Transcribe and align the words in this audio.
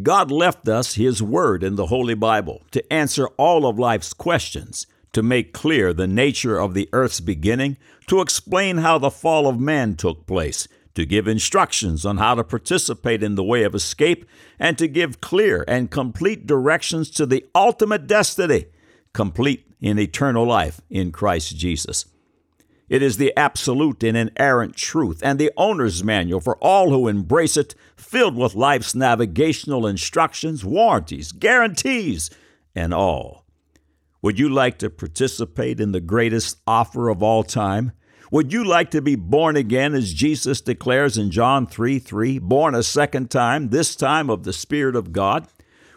God 0.00 0.30
left 0.30 0.68
us 0.68 0.94
His 0.94 1.22
Word 1.22 1.62
in 1.62 1.76
the 1.76 1.86
Holy 1.86 2.14
Bible 2.14 2.62
to 2.70 2.90
answer 2.90 3.26
all 3.36 3.66
of 3.66 3.78
life's 3.78 4.14
questions, 4.14 4.86
to 5.12 5.22
make 5.22 5.52
clear 5.52 5.92
the 5.92 6.06
nature 6.06 6.58
of 6.58 6.72
the 6.72 6.88
earth's 6.94 7.20
beginning, 7.20 7.76
to 8.06 8.22
explain 8.22 8.78
how 8.78 8.96
the 8.96 9.10
fall 9.10 9.46
of 9.46 9.60
man 9.60 9.96
took 9.96 10.26
place, 10.26 10.66
to 10.94 11.04
give 11.04 11.28
instructions 11.28 12.06
on 12.06 12.16
how 12.16 12.34
to 12.34 12.42
participate 12.42 13.22
in 13.22 13.34
the 13.34 13.44
way 13.44 13.64
of 13.64 13.74
escape, 13.74 14.24
and 14.58 14.78
to 14.78 14.88
give 14.88 15.20
clear 15.20 15.62
and 15.68 15.90
complete 15.90 16.46
directions 16.46 17.10
to 17.10 17.26
the 17.26 17.44
ultimate 17.54 18.06
destiny, 18.06 18.66
complete 19.12 19.66
in 19.82 19.98
eternal 19.98 20.46
life 20.46 20.80
in 20.88 21.12
Christ 21.12 21.54
Jesus. 21.58 22.06
It 22.92 23.00
is 23.00 23.16
the 23.16 23.34
absolute 23.38 24.04
and 24.04 24.18
inerrant 24.18 24.76
truth 24.76 25.22
and 25.24 25.38
the 25.38 25.50
owner's 25.56 26.04
manual 26.04 26.40
for 26.40 26.58
all 26.58 26.90
who 26.90 27.08
embrace 27.08 27.56
it, 27.56 27.74
filled 27.96 28.36
with 28.36 28.54
life's 28.54 28.94
navigational 28.94 29.86
instructions, 29.86 30.62
warranties, 30.62 31.32
guarantees, 31.32 32.28
and 32.74 32.92
all. 32.92 33.46
Would 34.20 34.38
you 34.38 34.50
like 34.50 34.76
to 34.80 34.90
participate 34.90 35.80
in 35.80 35.92
the 35.92 36.02
greatest 36.02 36.58
offer 36.66 37.08
of 37.08 37.22
all 37.22 37.44
time? 37.44 37.92
Would 38.30 38.52
you 38.52 38.62
like 38.62 38.90
to 38.90 39.00
be 39.00 39.16
born 39.16 39.56
again, 39.56 39.94
as 39.94 40.12
Jesus 40.12 40.60
declares 40.60 41.16
in 41.16 41.30
John 41.30 41.66
3 41.66 41.98
3, 41.98 42.40
born 42.40 42.74
a 42.74 42.82
second 42.82 43.30
time, 43.30 43.70
this 43.70 43.96
time 43.96 44.28
of 44.28 44.44
the 44.44 44.52
Spirit 44.52 44.96
of 44.96 45.12
God? 45.12 45.48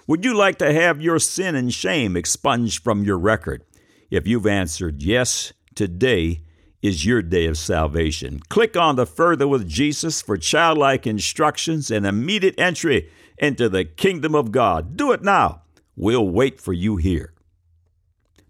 Would 0.08 0.24
you 0.24 0.34
like 0.34 0.60
to 0.60 0.72
have 0.72 1.02
your 1.02 1.20
sin 1.20 1.56
and 1.56 1.74
shame 1.74 2.16
expunged 2.16 2.82
from 2.82 3.04
your 3.04 3.18
record? 3.20 3.66
If 4.10 4.26
you've 4.26 4.48
answered 4.48 5.04
yes, 5.04 5.52
today 5.76 6.45
is 6.86 7.06
your 7.06 7.22
day 7.22 7.46
of 7.48 7.58
salvation. 7.58 8.40
Click 8.50 8.78
on 8.78 8.96
the 8.96 9.06
Further 9.06 9.48
with 9.48 9.68
Jesus 9.68 10.22
for 10.22 10.38
childlike 10.38 11.08
instructions 11.08 11.90
and 11.90 12.06
immediate 12.06 12.56
entry 12.60 13.10
into 13.38 13.68
the 13.70 13.86
kingdom 13.86 14.36
of 14.36 14.52
God. 14.52 14.96
Do 14.96 15.12
it 15.12 15.24
now. 15.24 15.64
We'll 15.96 16.30
wait 16.30 16.62
for 16.62 16.74
you 16.74 16.98
here. 16.98 17.34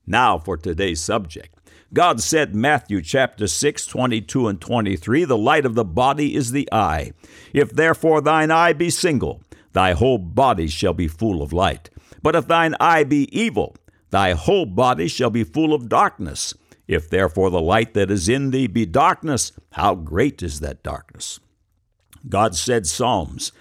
Now 0.06 0.38
for 0.38 0.58
today's 0.58 1.00
subject. 1.00 1.56
God 1.94 2.20
said 2.20 2.54
Matthew 2.54 3.02
chapter 3.02 3.48
6, 3.48 3.88
22 3.88 4.48
and 4.50 4.60
23, 4.60 5.24
the 5.24 5.38
light 5.38 5.66
of 5.66 5.76
the 5.76 5.86
body 5.86 6.36
is 6.36 6.52
the 6.52 6.68
eye. 6.72 7.14
If 7.54 7.72
therefore 7.72 8.20
thine 8.20 8.52
eye 8.52 8.74
be 8.74 8.90
single, 8.90 9.44
thy 9.72 9.94
whole 9.94 10.18
body 10.18 10.68
shall 10.68 10.94
be 10.94 11.08
full 11.08 11.42
of 11.42 11.54
light. 11.54 11.90
But 12.22 12.36
if 12.36 12.48
thine 12.48 12.76
eye 12.80 13.06
be 13.06 13.30
evil, 13.32 13.78
thy 14.10 14.34
whole 14.34 14.66
body 14.66 15.08
shall 15.08 15.30
be 15.30 15.44
full 15.46 15.74
of 15.74 15.88
darkness. 15.88 16.54
If 16.88 17.10
therefore 17.10 17.50
the 17.50 17.62
light 17.62 17.94
that 17.96 18.12
is 18.12 18.30
in 18.30 18.52
thee 18.52 18.68
be 18.68 18.86
darkness, 18.86 19.52
how 19.74 19.96
great 19.96 20.44
is 20.44 20.60
that 20.60 20.84
darkness? 20.84 21.40
God 22.28 22.56
said 22.56 22.88
Psalms 22.88 23.52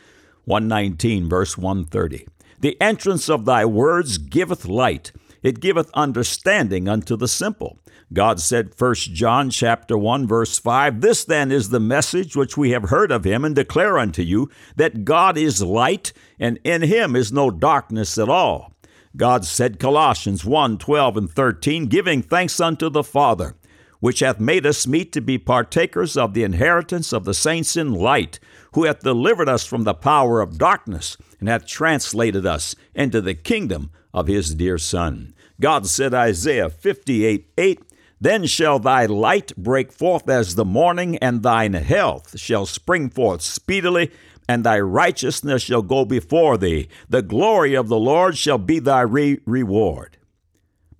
119 0.45 1.29
verse 1.29 1.57
130, 1.57 2.27
The 2.61 2.81
entrance 2.81 3.29
of 3.29 3.45
thy 3.45 3.65
words 3.65 4.19
giveth 4.19 4.67
light, 4.67 5.13
it 5.43 5.61
giveth 5.61 5.91
understanding 5.95 6.89
unto 6.89 7.17
the 7.17 7.29
simple. 7.29 7.79
God 8.13 8.41
said 8.41 8.79
1 8.79 8.95
John 8.95 9.51
chapter 9.51 9.97
1 9.97 10.27
verse 10.27 10.59
5, 10.59 11.01
This 11.01 11.25
then 11.25 11.51
is 11.51 11.71
the 11.71 11.81
message 11.81 12.37
which 12.37 12.57
we 12.57 12.71
have 12.71 12.91
heard 12.91 13.11
of 13.11 13.25
him 13.25 13.45
and 13.45 13.55
declare 13.55 13.99
unto 13.99 14.23
you, 14.23 14.51
that 14.77 15.05
God 15.05 15.37
is 15.39 15.63
light, 15.63 16.13
and 16.39 16.59
in 16.63 16.83
him 16.83 17.17
is 17.17 17.33
no 17.33 17.51
darkness 17.51 18.19
at 18.19 18.29
all. 18.29 18.74
God 19.17 19.45
said 19.45 19.79
Colossians 19.79 20.45
1 20.45 20.79
12 20.79 21.17
and 21.17 21.31
13, 21.31 21.87
giving 21.87 22.21
thanks 22.21 22.59
unto 22.59 22.91
the 22.91 23.05
Father, 23.05 23.55
which 24.01 24.21
hath 24.21 24.41
made 24.41 24.67
us 24.67 24.89
meet 24.89 25.13
to 25.13 25.21
be 25.21 25.39
partakers 25.39 26.17
of 26.17 26.35
the 26.35 26.43
inheritance 26.43 27.13
of 27.13 27.25
the 27.25 27.35
saints 27.35 27.77
in 27.77 27.95
light, 27.95 28.41
who 28.73 28.85
hath 28.85 29.01
delivered 29.01 29.49
us 29.49 29.65
from 29.65 29.85
the 29.85 29.95
power 29.95 30.41
of 30.41 30.59
darkness, 30.59 31.17
and 31.39 31.49
hath 31.49 31.65
translated 31.65 32.45
us 32.45 32.75
into 32.93 33.21
the 33.21 33.35
kingdom 33.35 33.91
of 34.13 34.27
his 34.27 34.55
dear 34.55 34.79
Son. 34.79 35.33
God 35.61 35.87
said, 35.87 36.13
Isaiah 36.13 36.69
58 36.69 37.53
8, 37.57 37.81
Then 38.21 38.47
shall 38.47 38.81
thy 38.81 39.07
light 39.07 39.57
break 39.57 39.93
forth 39.93 40.29
as 40.29 40.57
the 40.57 40.65
morning, 40.65 41.19
and 41.19 41.45
thine 41.45 41.75
health 41.75 42.37
shall 42.37 42.67
spring 42.67 43.11
forth 43.11 43.43
speedily 43.43 44.11
and 44.49 44.65
thy 44.65 44.79
righteousness 44.81 45.63
shall 45.63 45.83
go 45.83 46.05
before 46.05 46.57
thee. 46.59 46.89
The 47.09 47.23
glory 47.23 47.75
of 47.75 47.89
the 47.89 47.99
Lord 47.99 48.37
shall 48.37 48.59
be 48.59 48.79
thy 48.79 49.01
re- 49.01 49.41
reward. 49.47 50.19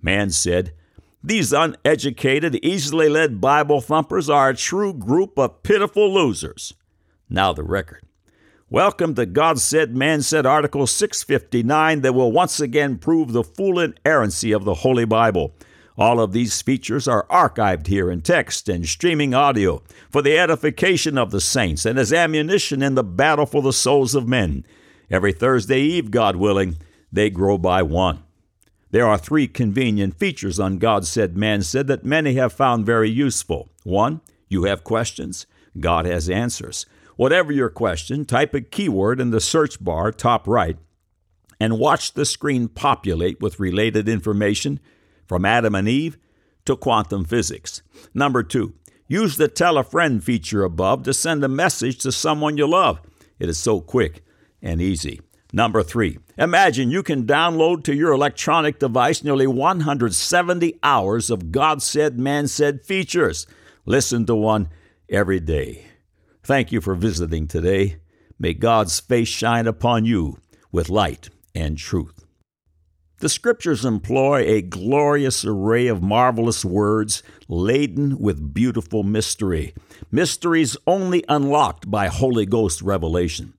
Man 0.01 0.29
said, 0.29 0.71
These 1.23 1.53
uneducated, 1.53 2.55
easily 2.63 3.09
led 3.09 3.41
Bible 3.41 3.81
thumpers 3.81 4.29
are 4.29 4.49
a 4.49 4.55
true 4.55 4.93
group 4.93 5.37
of 5.37 5.63
pitiful 5.63 6.13
losers. 6.13 6.73
Now 7.29 7.53
the 7.53 7.63
record. 7.63 8.03
Welcome 8.69 9.13
to 9.15 9.27
God 9.27 9.59
Said, 9.59 9.95
Man 9.95 10.23
Said, 10.23 10.47
Article 10.47 10.87
659 10.87 12.01
that 12.01 12.13
will 12.13 12.31
once 12.31 12.59
again 12.59 12.97
prove 12.97 13.31
the 13.31 13.43
full 13.43 13.79
inerrancy 13.79 14.51
of 14.51 14.65
the 14.65 14.73
Holy 14.73 15.05
Bible. 15.05 15.53
All 15.97 16.19
of 16.19 16.33
these 16.33 16.61
features 16.61 17.07
are 17.07 17.25
archived 17.27 17.87
here 17.87 18.11
in 18.11 18.21
text 18.21 18.67
and 18.67 18.85
streaming 18.85 19.33
audio 19.33 19.81
for 20.09 20.21
the 20.21 20.37
edification 20.37 21.17
of 21.17 21.31
the 21.31 21.39
saints 21.39 21.85
and 21.85 21.97
as 21.97 22.11
ammunition 22.11 22.81
in 22.81 22.95
the 22.95 23.03
battle 23.03 23.45
for 23.45 23.61
the 23.61 23.71
souls 23.71 24.13
of 24.13 24.27
men. 24.27 24.65
Every 25.09 25.31
Thursday 25.31 25.79
Eve, 25.79 26.11
God 26.11 26.35
willing, 26.35 26.77
they 27.11 27.29
grow 27.29 27.57
by 27.57 27.81
one. 27.81 28.23
There 28.91 29.07
are 29.07 29.17
three 29.17 29.47
convenient 29.47 30.19
features 30.19 30.59
on 30.59 30.79
God 30.79 31.05
Said, 31.05 31.37
Man 31.37 31.61
Said 31.61 31.87
that 31.87 32.05
many 32.05 32.35
have 32.35 32.51
found 32.51 32.85
very 32.85 33.09
useful. 33.09 33.69
One, 33.83 34.21
you 34.49 34.65
have 34.65 34.83
questions, 34.83 35.45
God 35.79 36.05
has 36.05 36.29
answers. 36.29 36.85
Whatever 37.15 37.53
your 37.53 37.69
question, 37.69 38.25
type 38.25 38.53
a 38.53 38.61
keyword 38.61 39.21
in 39.21 39.31
the 39.31 39.39
search 39.39 39.81
bar 39.81 40.11
top 40.11 40.47
right 40.47 40.77
and 41.59 41.79
watch 41.79 42.13
the 42.13 42.25
screen 42.25 42.67
populate 42.67 43.41
with 43.41 43.59
related 43.59 44.09
information 44.09 44.79
from 45.27 45.45
Adam 45.45 45.75
and 45.75 45.87
Eve 45.87 46.17
to 46.65 46.75
quantum 46.75 47.25
physics. 47.25 47.81
Number 48.13 48.43
two, 48.43 48.73
use 49.07 49.37
the 49.37 49.47
tell 49.47 49.77
a 49.77 49.83
friend 49.83 50.23
feature 50.23 50.63
above 50.63 51.03
to 51.03 51.13
send 51.13 51.43
a 51.43 51.49
message 51.49 51.99
to 51.99 52.11
someone 52.11 52.57
you 52.57 52.67
love. 52.67 53.01
It 53.39 53.49
is 53.49 53.59
so 53.59 53.81
quick 53.81 54.23
and 54.61 54.81
easy. 54.81 55.21
Number 55.53 55.83
three, 55.83 56.17
imagine 56.37 56.91
you 56.91 57.03
can 57.03 57.25
download 57.25 57.83
to 57.85 57.95
your 57.95 58.11
electronic 58.11 58.79
device 58.79 59.23
nearly 59.23 59.47
170 59.47 60.79
hours 60.83 61.29
of 61.29 61.51
God 61.51 61.81
said, 61.81 62.19
man 62.19 62.47
said 62.47 62.83
features. 62.83 63.47
Listen 63.85 64.25
to 64.25 64.35
one 64.35 64.69
every 65.09 65.39
day. 65.39 65.85
Thank 66.43 66.71
you 66.71 66.81
for 66.81 66.95
visiting 66.95 67.47
today. 67.47 67.97
May 68.37 68.53
God's 68.53 68.99
face 68.99 69.29
shine 69.29 69.65
upon 69.65 70.03
you 70.05 70.39
with 70.71 70.89
light 70.89 71.29
and 71.53 71.77
truth. 71.77 72.24
The 73.19 73.29
Scriptures 73.29 73.85
employ 73.85 74.41
a 74.41 74.61
glorious 74.61 75.45
array 75.45 75.87
of 75.87 76.03
marvelous 76.03 76.65
words 76.65 77.23
laden 77.47 78.19
with 78.19 78.53
beautiful 78.53 79.03
mystery, 79.03 79.73
mysteries 80.11 80.75
only 80.85 81.23
unlocked 81.29 81.89
by 81.89 82.07
Holy 82.07 82.45
Ghost 82.45 82.81
revelation. 82.81 83.53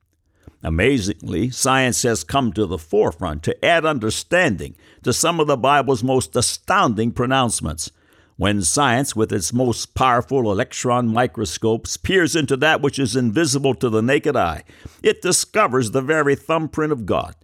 Amazingly, 0.62 1.48
science 1.48 2.02
has 2.02 2.22
come 2.22 2.52
to 2.52 2.66
the 2.66 2.76
forefront 2.76 3.42
to 3.44 3.64
add 3.64 3.86
understanding 3.86 4.76
to 5.04 5.14
some 5.14 5.40
of 5.40 5.46
the 5.46 5.56
Bible's 5.56 6.04
most 6.04 6.36
astounding 6.36 7.10
pronouncements. 7.12 7.90
When 8.36 8.60
science, 8.60 9.16
with 9.16 9.32
its 9.32 9.54
most 9.54 9.94
powerful 9.94 10.52
electron 10.52 11.08
microscopes, 11.08 11.96
peers 11.96 12.36
into 12.36 12.58
that 12.58 12.82
which 12.82 12.98
is 12.98 13.16
invisible 13.16 13.74
to 13.76 13.88
the 13.88 14.02
naked 14.02 14.36
eye, 14.36 14.64
it 15.02 15.22
discovers 15.22 15.92
the 15.92 16.02
very 16.02 16.34
thumbprint 16.34 16.92
of 16.92 17.06
God 17.06 17.36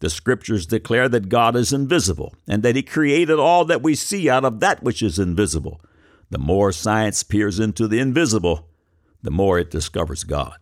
the 0.00 0.10
scriptures 0.10 0.66
declare 0.66 1.08
that 1.08 1.28
God 1.28 1.56
is 1.56 1.72
invisible 1.72 2.34
and 2.46 2.62
that 2.62 2.76
He 2.76 2.82
created 2.82 3.38
all 3.38 3.64
that 3.64 3.82
we 3.82 3.94
see 3.94 4.28
out 4.28 4.44
of 4.44 4.60
that 4.60 4.82
which 4.82 5.02
is 5.02 5.18
invisible. 5.18 5.80
The 6.30 6.38
more 6.38 6.72
science 6.72 7.22
peers 7.22 7.58
into 7.58 7.88
the 7.88 7.98
invisible, 7.98 8.68
the 9.22 9.30
more 9.30 9.58
it 9.58 9.70
discovers 9.70 10.24
God. 10.24 10.56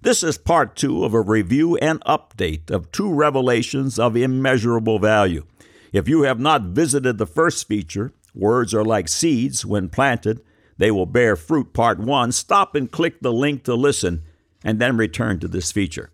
This 0.00 0.22
is 0.22 0.36
part 0.36 0.76
two 0.76 1.04
of 1.04 1.14
a 1.14 1.20
review 1.20 1.76
and 1.78 2.00
update 2.04 2.70
of 2.70 2.92
two 2.92 3.12
revelations 3.12 3.98
of 3.98 4.16
immeasurable 4.16 4.98
value. 4.98 5.46
If 5.92 6.08
you 6.08 6.22
have 6.22 6.38
not 6.38 6.62
visited 6.62 7.18
the 7.18 7.26
first 7.26 7.66
feature, 7.66 8.12
Words 8.34 8.74
are 8.74 8.84
like 8.84 9.08
seeds. 9.08 9.64
When 9.64 9.88
planted, 9.88 10.40
they 10.76 10.90
will 10.90 11.06
bear 11.06 11.36
fruit. 11.36 11.72
Part 11.72 12.00
one, 12.00 12.32
stop 12.32 12.74
and 12.74 12.90
click 12.90 13.20
the 13.20 13.32
link 13.32 13.62
to 13.64 13.74
listen, 13.74 14.24
and 14.64 14.80
then 14.80 14.96
return 14.96 15.38
to 15.40 15.48
this 15.48 15.70
feature. 15.70 16.10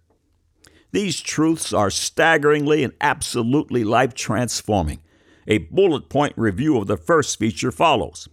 These 0.92 1.20
truths 1.20 1.72
are 1.72 1.90
staggeringly 1.90 2.82
and 2.82 2.92
absolutely 3.00 3.84
life 3.84 4.14
transforming. 4.14 5.00
A 5.46 5.58
bullet 5.58 6.08
point 6.08 6.34
review 6.36 6.76
of 6.76 6.86
the 6.86 6.96
first 6.96 7.38
feature 7.38 7.72
follows. 7.72 8.28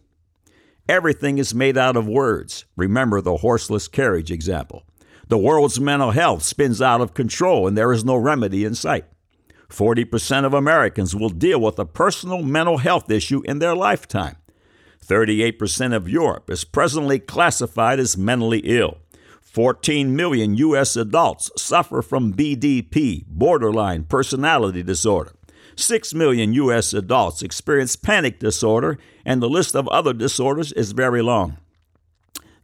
Everything 0.90 1.38
is 1.38 1.54
made 1.54 1.78
out 1.78 1.98
of 1.98 2.08
words. 2.08 2.66
Remember 2.76 3.22
the 3.22 3.38
horseless 3.38 3.88
carriage 3.88 4.32
example. 4.32 4.84
The 5.28 5.38
world's 5.38 5.80
mental 5.80 6.12
health 6.12 6.44
spins 6.44 6.82
out 6.82 7.02
of 7.02 7.14
control 7.14 7.68
and 7.68 7.78
there 7.78 7.92
is 7.92 8.06
no 8.06 8.16
remedy 8.16 8.64
in 8.64 8.76
sight. 8.76 9.06
40% 9.70 10.46
of 10.46 10.54
Americans 10.54 11.14
will 11.14 11.30
deal 11.30 11.60
with 11.60 11.78
a 11.78 11.86
personal 11.86 12.42
mental 12.42 12.78
health 12.78 13.12
issue 13.12 13.42
in 13.46 13.60
their 13.60 13.76
lifetime. 13.76 14.38
38% 15.06 15.94
of 15.94 16.10
Europe 16.10 16.50
is 16.50 16.64
presently 16.64 17.20
classified 17.20 18.00
as 18.00 18.18
mentally 18.18 18.60
ill. 18.60 19.00
14 19.58 20.16
million 20.16 20.54
U.S. 20.56 20.96
adults 20.96 21.50
suffer 21.58 22.04
from 22.04 22.32
BDP, 22.32 23.26
borderline 23.26 24.04
personality 24.04 24.84
disorder. 24.84 25.32
6 25.76 26.14
million 26.14 26.54
U.S. 26.54 26.94
adults 26.94 27.42
experience 27.42 27.96
panic 27.96 28.40
disorder, 28.40 29.00
and 29.26 29.42
the 29.42 29.50
list 29.50 29.76
of 29.76 29.88
other 29.88 30.14
disorders 30.14 30.72
is 30.74 30.92
very 30.92 31.24
long. 31.24 31.58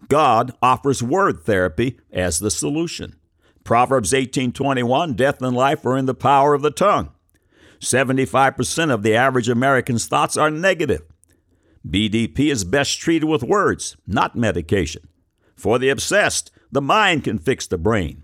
God 0.08 0.54
offers 0.62 1.02
word 1.02 1.42
therapy 1.46 1.98
as 2.12 2.38
the 2.38 2.52
solution. 2.52 3.16
Proverbs 3.64 4.14
18:21 4.14 5.16
Death 5.16 5.42
and 5.42 5.56
life 5.56 5.84
are 5.88 5.98
in 5.98 6.06
the 6.06 6.14
power 6.14 6.54
of 6.54 6.62
the 6.62 6.70
tongue. 6.70 7.10
75% 7.80 8.92
of 8.92 9.02
the 9.02 9.16
average 9.16 9.50
American's 9.50 10.06
thoughts 10.06 10.38
are 10.38 10.52
negative. 10.52 11.02
BDP 11.90 12.52
is 12.52 12.64
best 12.64 13.00
treated 13.00 13.26
with 13.26 13.42
words, 13.42 13.98
not 14.06 14.36
medication. 14.36 15.08
For 15.56 15.80
the 15.80 15.90
obsessed, 15.90 16.52
the 16.74 16.82
mind 16.82 17.24
can 17.24 17.38
fix 17.38 17.68
the 17.68 17.78
brain. 17.78 18.24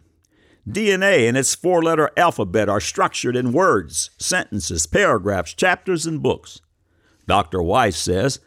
DNA 0.67 1.27
and 1.27 1.37
its 1.37 1.53
four 1.55 1.83
letter 1.83 2.09
alphabet 2.17 2.67
are 2.67 2.81
structured 2.81 3.35
in 3.35 3.53
words, 3.53 4.09
sentences, 4.17 4.85
paragraphs, 4.87 5.53
chapters, 5.53 6.05
and 6.05 6.21
books. 6.21 6.59
Dr. 7.27 7.61
Weiss 7.61 7.95
says, 7.95 8.39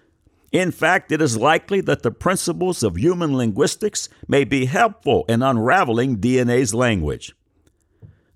in 0.51 0.71
fact, 0.73 1.13
it 1.13 1.23
is 1.23 1.37
likely 1.39 1.81
that 1.83 2.03
the 2.03 2.11
principles 2.11 2.83
of 2.83 2.99
human 2.99 3.37
linguistics 3.37 4.09
may 4.29 4.45
be 4.45 4.67
helpful 4.67 5.25
in 5.29 5.41
unraveling 5.41 6.19
DNA's 6.19 6.75
language. 6.75 7.35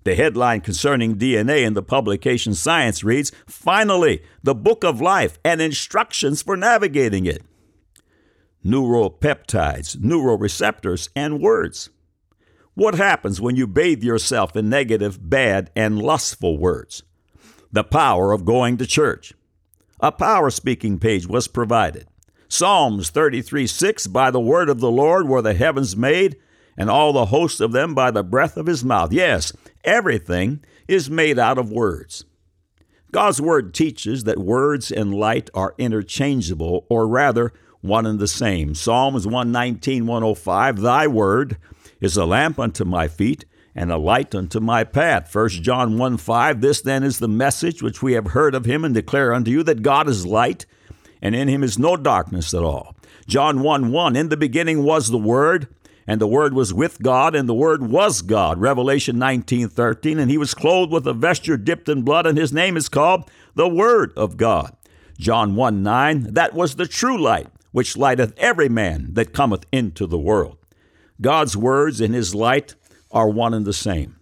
The 0.03 0.15
headline 0.15 0.61
concerning 0.61 1.17
DNA 1.17 1.65
in 1.65 1.73
the 1.73 1.83
publication 1.83 2.55
Science 2.55 3.03
reads 3.03 3.33
Finally, 3.45 4.23
the 4.41 4.55
Book 4.55 4.85
of 4.85 5.01
Life 5.01 5.37
and 5.43 5.61
instructions 5.61 6.41
for 6.41 6.55
navigating 6.55 7.25
it 7.25 7.43
neuropeptides, 8.67 9.95
neuroreceptors, 9.97 11.09
and 11.15 11.39
words. 11.39 11.89
What 12.73 12.95
happens 12.95 13.41
when 13.41 13.55
you 13.55 13.65
bathe 13.65 14.03
yourself 14.03 14.55
in 14.55 14.69
negative, 14.69 15.29
bad, 15.29 15.71
and 15.75 16.01
lustful 16.01 16.57
words? 16.57 17.01
The 17.71 17.83
power 17.83 18.33
of 18.33 18.45
going 18.45 18.77
to 18.77 18.85
church. 18.85 19.33
A 19.99 20.11
power 20.11 20.49
speaking 20.51 20.99
page 20.99 21.25
was 21.25 21.47
provided. 21.47 22.07
Psalms 22.49 23.09
33 23.09 23.65
6 23.65 24.07
By 24.07 24.29
the 24.29 24.39
word 24.39 24.69
of 24.69 24.79
the 24.79 24.91
Lord 24.91 25.27
were 25.27 25.41
the 25.41 25.53
heavens 25.53 25.97
made, 25.97 26.37
and 26.77 26.89
all 26.89 27.13
the 27.13 27.25
host 27.25 27.59
of 27.59 27.71
them 27.71 27.95
by 27.95 28.11
the 28.11 28.23
breath 28.23 28.57
of 28.57 28.67
his 28.67 28.83
mouth. 28.83 29.11
Yes, 29.11 29.53
everything 29.83 30.63
is 30.87 31.09
made 31.09 31.39
out 31.39 31.57
of 31.57 31.71
words. 31.71 32.25
God's 33.11 33.41
word 33.41 33.73
teaches 33.73 34.25
that 34.25 34.37
words 34.37 34.91
and 34.91 35.15
light 35.15 35.49
are 35.53 35.73
interchangeable, 35.77 36.85
or 36.89 37.07
rather, 37.07 37.53
one 37.81 38.05
and 38.05 38.19
the 38.19 38.27
same. 38.27 38.75
Psalms 38.75 39.25
119, 39.25 40.05
105, 40.05 40.81
Thy 40.81 41.07
word 41.07 41.57
is 41.99 42.17
a 42.17 42.25
lamp 42.25 42.59
unto 42.59 42.85
my 42.85 43.07
feet 43.07 43.45
and 43.75 43.91
a 43.91 43.97
light 43.97 44.33
unto 44.33 44.59
my 44.59 44.83
path. 44.83 45.33
1 45.33 45.49
John 45.49 45.97
1 45.97 46.17
5, 46.17 46.61
This 46.61 46.81
then 46.81 47.03
is 47.03 47.19
the 47.19 47.27
message 47.27 47.83
which 47.83 48.01
we 48.01 48.13
have 48.13 48.27
heard 48.27 48.55
of 48.55 48.65
him 48.65 48.83
and 48.83 48.93
declare 48.93 49.33
unto 49.33 49.51
you 49.51 49.63
that 49.63 49.83
God 49.83 50.09
is 50.09 50.25
light, 50.25 50.65
and 51.21 51.35
in 51.35 51.47
him 51.47 51.63
is 51.63 51.77
no 51.77 51.95
darkness 51.95 52.53
at 52.53 52.63
all. 52.63 52.95
John 53.27 53.61
1 53.61 53.91
1, 53.91 54.15
In 54.15 54.29
the 54.29 54.37
beginning 54.37 54.83
was 54.83 55.09
the 55.09 55.17
Word, 55.17 55.67
and 56.07 56.19
the 56.19 56.27
Word 56.27 56.53
was 56.53 56.73
with 56.73 57.01
God, 57.03 57.35
and 57.35 57.47
the 57.47 57.53
Word 57.53 57.83
was 57.83 58.23
God. 58.23 58.59
Revelation 58.59 59.19
19 59.19 59.69
13, 59.69 60.17
And 60.17 60.31
he 60.31 60.39
was 60.39 60.55
clothed 60.55 60.91
with 60.91 61.05
a 61.05 61.13
vesture 61.13 61.57
dipped 61.57 61.87
in 61.87 62.01
blood, 62.01 62.25
and 62.25 62.37
his 62.37 62.51
name 62.51 62.77
is 62.77 62.89
called 62.89 63.29
the 63.53 63.69
Word 63.69 64.11
of 64.17 64.37
God. 64.37 64.75
John 65.19 65.55
1 65.55 65.83
9, 65.83 66.33
That 66.33 66.55
was 66.55 66.75
the 66.75 66.87
true 66.87 67.21
light 67.21 67.47
which 67.77 67.95
lighteth 67.95 68.33
every 68.37 68.67
man 68.67 69.09
that 69.13 69.33
cometh 69.33 69.63
into 69.71 70.07
the 70.07 70.17
world. 70.17 70.57
God's 71.21 71.55
words 71.55 72.01
and 72.01 72.15
his 72.15 72.33
light 72.33 72.73
are 73.11 73.29
one 73.29 73.53
and 73.53 73.67
the 73.67 73.71
same. 73.71 74.15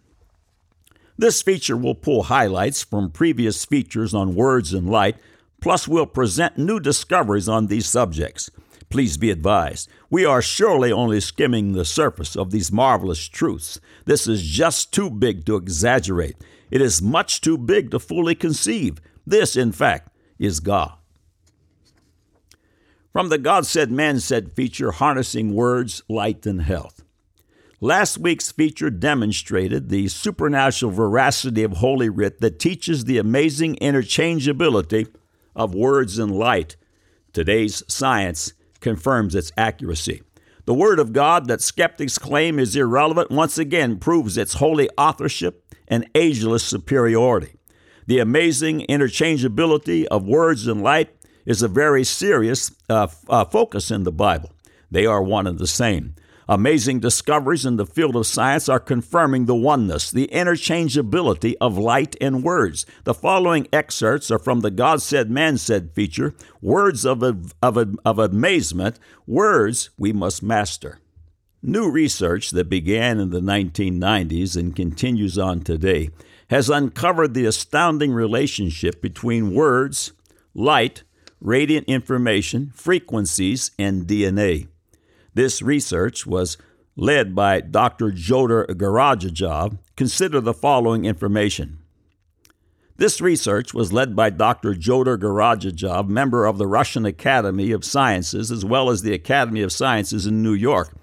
This 1.17 1.41
feature 1.41 1.77
will 1.77 1.95
pull 1.95 2.23
highlights 2.23 2.83
from 2.83 3.11
previous 3.11 3.63
features 3.63 4.13
on 4.13 4.35
words 4.35 4.73
and 4.73 4.89
light, 4.89 5.15
plus, 5.61 5.87
we'll 5.87 6.05
present 6.05 6.57
new 6.57 6.81
discoveries 6.81 7.47
on 7.47 7.67
these 7.67 7.85
subjects. 7.85 8.51
Please 8.89 9.15
be 9.15 9.31
advised, 9.31 9.87
we 10.09 10.25
are 10.25 10.41
surely 10.41 10.91
only 10.91 11.21
skimming 11.21 11.71
the 11.71 11.85
surface 11.85 12.35
of 12.35 12.51
these 12.51 12.73
marvelous 12.73 13.25
truths. 13.25 13.79
This 14.03 14.27
is 14.27 14.43
just 14.43 14.91
too 14.91 15.09
big 15.09 15.45
to 15.45 15.55
exaggerate. 15.55 16.35
It 16.69 16.81
is 16.81 17.01
much 17.01 17.39
too 17.39 17.57
big 17.57 17.91
to 17.91 17.99
fully 17.99 18.35
conceive. 18.35 18.99
This, 19.25 19.55
in 19.55 19.71
fact, 19.71 20.09
is 20.37 20.59
God. 20.59 20.91
From 23.15 23.29
the 23.29 23.37
God 23.37 23.65
Said, 23.65 23.91
Man 23.91 24.19
Said 24.19 24.51
feature, 24.51 24.91
Harnessing 24.91 25.55
Words, 25.55 26.03
Light, 26.09 26.45
and 26.45 26.63
Health. 26.63 27.01
Last 27.79 28.17
week's 28.17 28.51
feature 28.51 28.89
demonstrated 28.89 29.87
the 29.87 30.09
supernatural 30.09 30.91
veracity 30.91 31.63
of 31.63 31.77
Holy 31.77 32.09
Writ 32.09 32.41
that 32.41 32.59
teaches 32.59 33.05
the 33.05 33.17
amazing 33.17 33.77
interchangeability 33.77 35.15
of 35.55 35.73
words 35.73 36.19
and 36.19 36.29
light. 36.29 36.75
Today's 37.31 37.83
science 37.87 38.51
confirms 38.81 39.33
its 39.33 39.53
accuracy. 39.55 40.21
The 40.65 40.73
Word 40.73 40.99
of 40.99 41.13
God 41.13 41.47
that 41.47 41.61
skeptics 41.61 42.17
claim 42.17 42.59
is 42.59 42.75
irrelevant 42.75 43.31
once 43.31 43.57
again 43.57 43.97
proves 43.97 44.37
its 44.37 44.55
holy 44.55 44.89
authorship 44.97 45.63
and 45.87 46.05
ageless 46.15 46.65
superiority. 46.65 47.55
The 48.07 48.19
amazing 48.19 48.85
interchangeability 48.89 50.03
of 50.07 50.27
words 50.27 50.67
and 50.67 50.83
light 50.83 51.15
is 51.45 51.61
a 51.61 51.67
very 51.67 52.03
serious 52.03 52.71
uh, 52.89 53.07
uh, 53.29 53.45
focus 53.45 53.91
in 53.91 54.03
the 54.03 54.11
Bible. 54.11 54.51
They 54.89 55.05
are 55.05 55.21
one 55.21 55.47
and 55.47 55.59
the 55.59 55.67
same. 55.67 56.15
Amazing 56.47 56.99
discoveries 56.99 57.65
in 57.65 57.77
the 57.77 57.87
field 57.87 58.15
of 58.15 58.27
science 58.27 58.69
are 58.69 58.79
confirming 58.79 59.45
the 59.45 59.55
oneness, 59.55 60.11
the 60.11 60.27
interchangeability 60.31 61.55
of 61.59 61.77
light 61.77 62.15
and 62.21 62.43
words. 62.43 62.85
The 63.03 63.15
following 63.15 63.67
excerpts 63.73 64.29
are 64.29 64.37
from 64.37 64.59
the 64.59 64.69
God 64.69 65.01
Said, 65.01 65.31
Man 65.31 65.57
Said 65.57 65.91
feature 65.93 66.35
Words 66.61 67.03
of, 67.03 67.23
of, 67.23 67.97
of 68.05 68.19
amazement, 68.19 68.99
words 69.25 69.89
we 69.97 70.13
must 70.13 70.43
master. 70.43 70.99
New 71.63 71.89
research 71.89 72.51
that 72.51 72.69
began 72.69 73.19
in 73.19 73.31
the 73.31 73.39
1990s 73.39 74.55
and 74.55 74.75
continues 74.75 75.39
on 75.39 75.61
today 75.61 76.11
has 76.51 76.69
uncovered 76.69 77.33
the 77.33 77.45
astounding 77.45 78.11
relationship 78.11 79.01
between 79.01 79.55
words, 79.55 80.11
light, 80.53 81.01
radiant 81.45 81.87
information, 81.87 82.71
frequencies, 82.73 83.71
and 83.77 84.07
DNA. 84.07 84.67
This 85.33 85.61
research 85.61 86.25
was 86.25 86.57
led 86.95 87.35
by 87.35 87.61
Dr. 87.61 88.11
Jodor 88.11 88.65
Garajajov. 88.67 89.77
Consider 89.95 90.41
the 90.41 90.53
following 90.53 91.05
information. 91.05 91.79
This 92.97 93.19
research 93.19 93.73
was 93.73 93.91
led 93.91 94.15
by 94.15 94.29
Dr. 94.29 94.73
Jodor 94.73 95.17
Garajajov, 95.17 96.07
member 96.07 96.45
of 96.45 96.57
the 96.57 96.67
Russian 96.67 97.05
Academy 97.05 97.71
of 97.71 97.83
Sciences, 97.83 98.51
as 98.51 98.63
well 98.63 98.89
as 98.89 99.01
the 99.01 99.13
Academy 99.13 99.61
of 99.61 99.73
Sciences 99.73 100.25
in 100.25 100.41
New 100.41 100.53
York. 100.53 100.95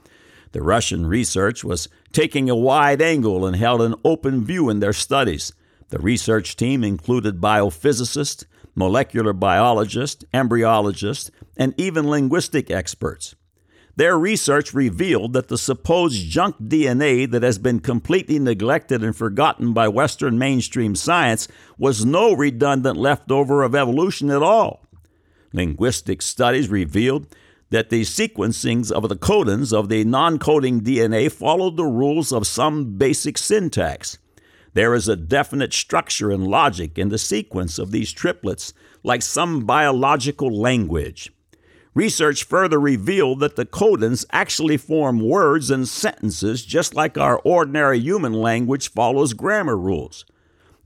The 0.53 0.63
Russian 0.63 1.07
research 1.07 1.63
was 1.63 1.89
taking 2.13 2.49
a 2.49 2.57
wide 2.57 3.03
angle 3.03 3.47
and 3.47 3.57
held 3.57 3.83
an 3.83 3.95
open 4.05 4.45
view 4.45 4.71
in 4.71 4.81
their 4.81 4.93
studies. 4.95 5.53
The 5.91 5.99
research 5.99 6.57
team 6.57 6.83
included 6.83 7.41
biophysicists, 7.41 8.47
molecular 8.75 9.33
biologists, 9.33 10.25
embryologists, 10.33 11.31
and 11.57 11.75
even 11.77 12.09
linguistic 12.09 12.71
experts. 12.71 13.35
Their 13.95 14.19
research 14.19 14.73
revealed 14.73 15.35
that 15.35 15.49
the 15.49 15.59
supposed 15.59 16.27
junk 16.31 16.57
DNA 16.57 17.31
that 17.31 17.43
has 17.43 17.59
been 17.59 17.81
completely 17.81 18.39
neglected 18.39 19.05
and 19.05 19.15
forgotten 19.15 19.75
by 19.75 19.89
Western 19.89 20.39
mainstream 20.39 20.95
science 20.95 21.47
was 21.77 22.05
no 22.05 22.33
redundant 22.33 22.97
leftover 22.97 23.63
of 23.63 23.75
evolution 23.75 24.31
at 24.31 24.43
all. 24.43 24.87
Linguistic 25.53 26.23
studies 26.23 26.71
revealed 26.71 27.27
that 27.69 27.91
the 27.91 28.03
sequencings 28.03 28.91
of 28.91 29.09
the 29.09 29.17
codons 29.17 29.77
of 29.77 29.91
the 29.91 30.05
non 30.05 30.39
coding 30.39 30.81
DNA 30.81 31.31
followed 31.31 31.77
the 31.77 31.85
rules 31.85 32.33
of 32.33 32.47
some 32.47 32.97
basic 32.97 33.37
syntax. 33.37 34.19
There 34.75 34.95
is 34.95 35.09
a 35.09 35.17
definite 35.17 35.73
structure 35.73 36.31
and 36.31 36.47
logic 36.47 36.99
in 36.99 37.11
the 37.11 37.19
sequence 37.19 37.79
of 37.79 37.91
these 37.91 38.13
triplets, 38.13 38.73
like 39.03 39.23
some 39.23 39.67
biological 39.67 40.51
language. 40.51 41.31
Research 41.95 42.45
further 42.45 42.81
revealed 42.81 43.41
that 43.41 43.57
the 43.57 43.67
codons 43.67 44.25
actually 44.33 44.79
form 44.79 45.21
words 45.21 45.71
and 45.71 45.87
sentences 45.87 46.65
just 46.65 46.95
like 46.95 47.19
our 47.19 47.39
ordinary 47.41 47.99
human 47.99 48.33
language 48.33 48.91
follows 48.91 49.35
grammar 49.35 49.77
rules. 49.77 50.25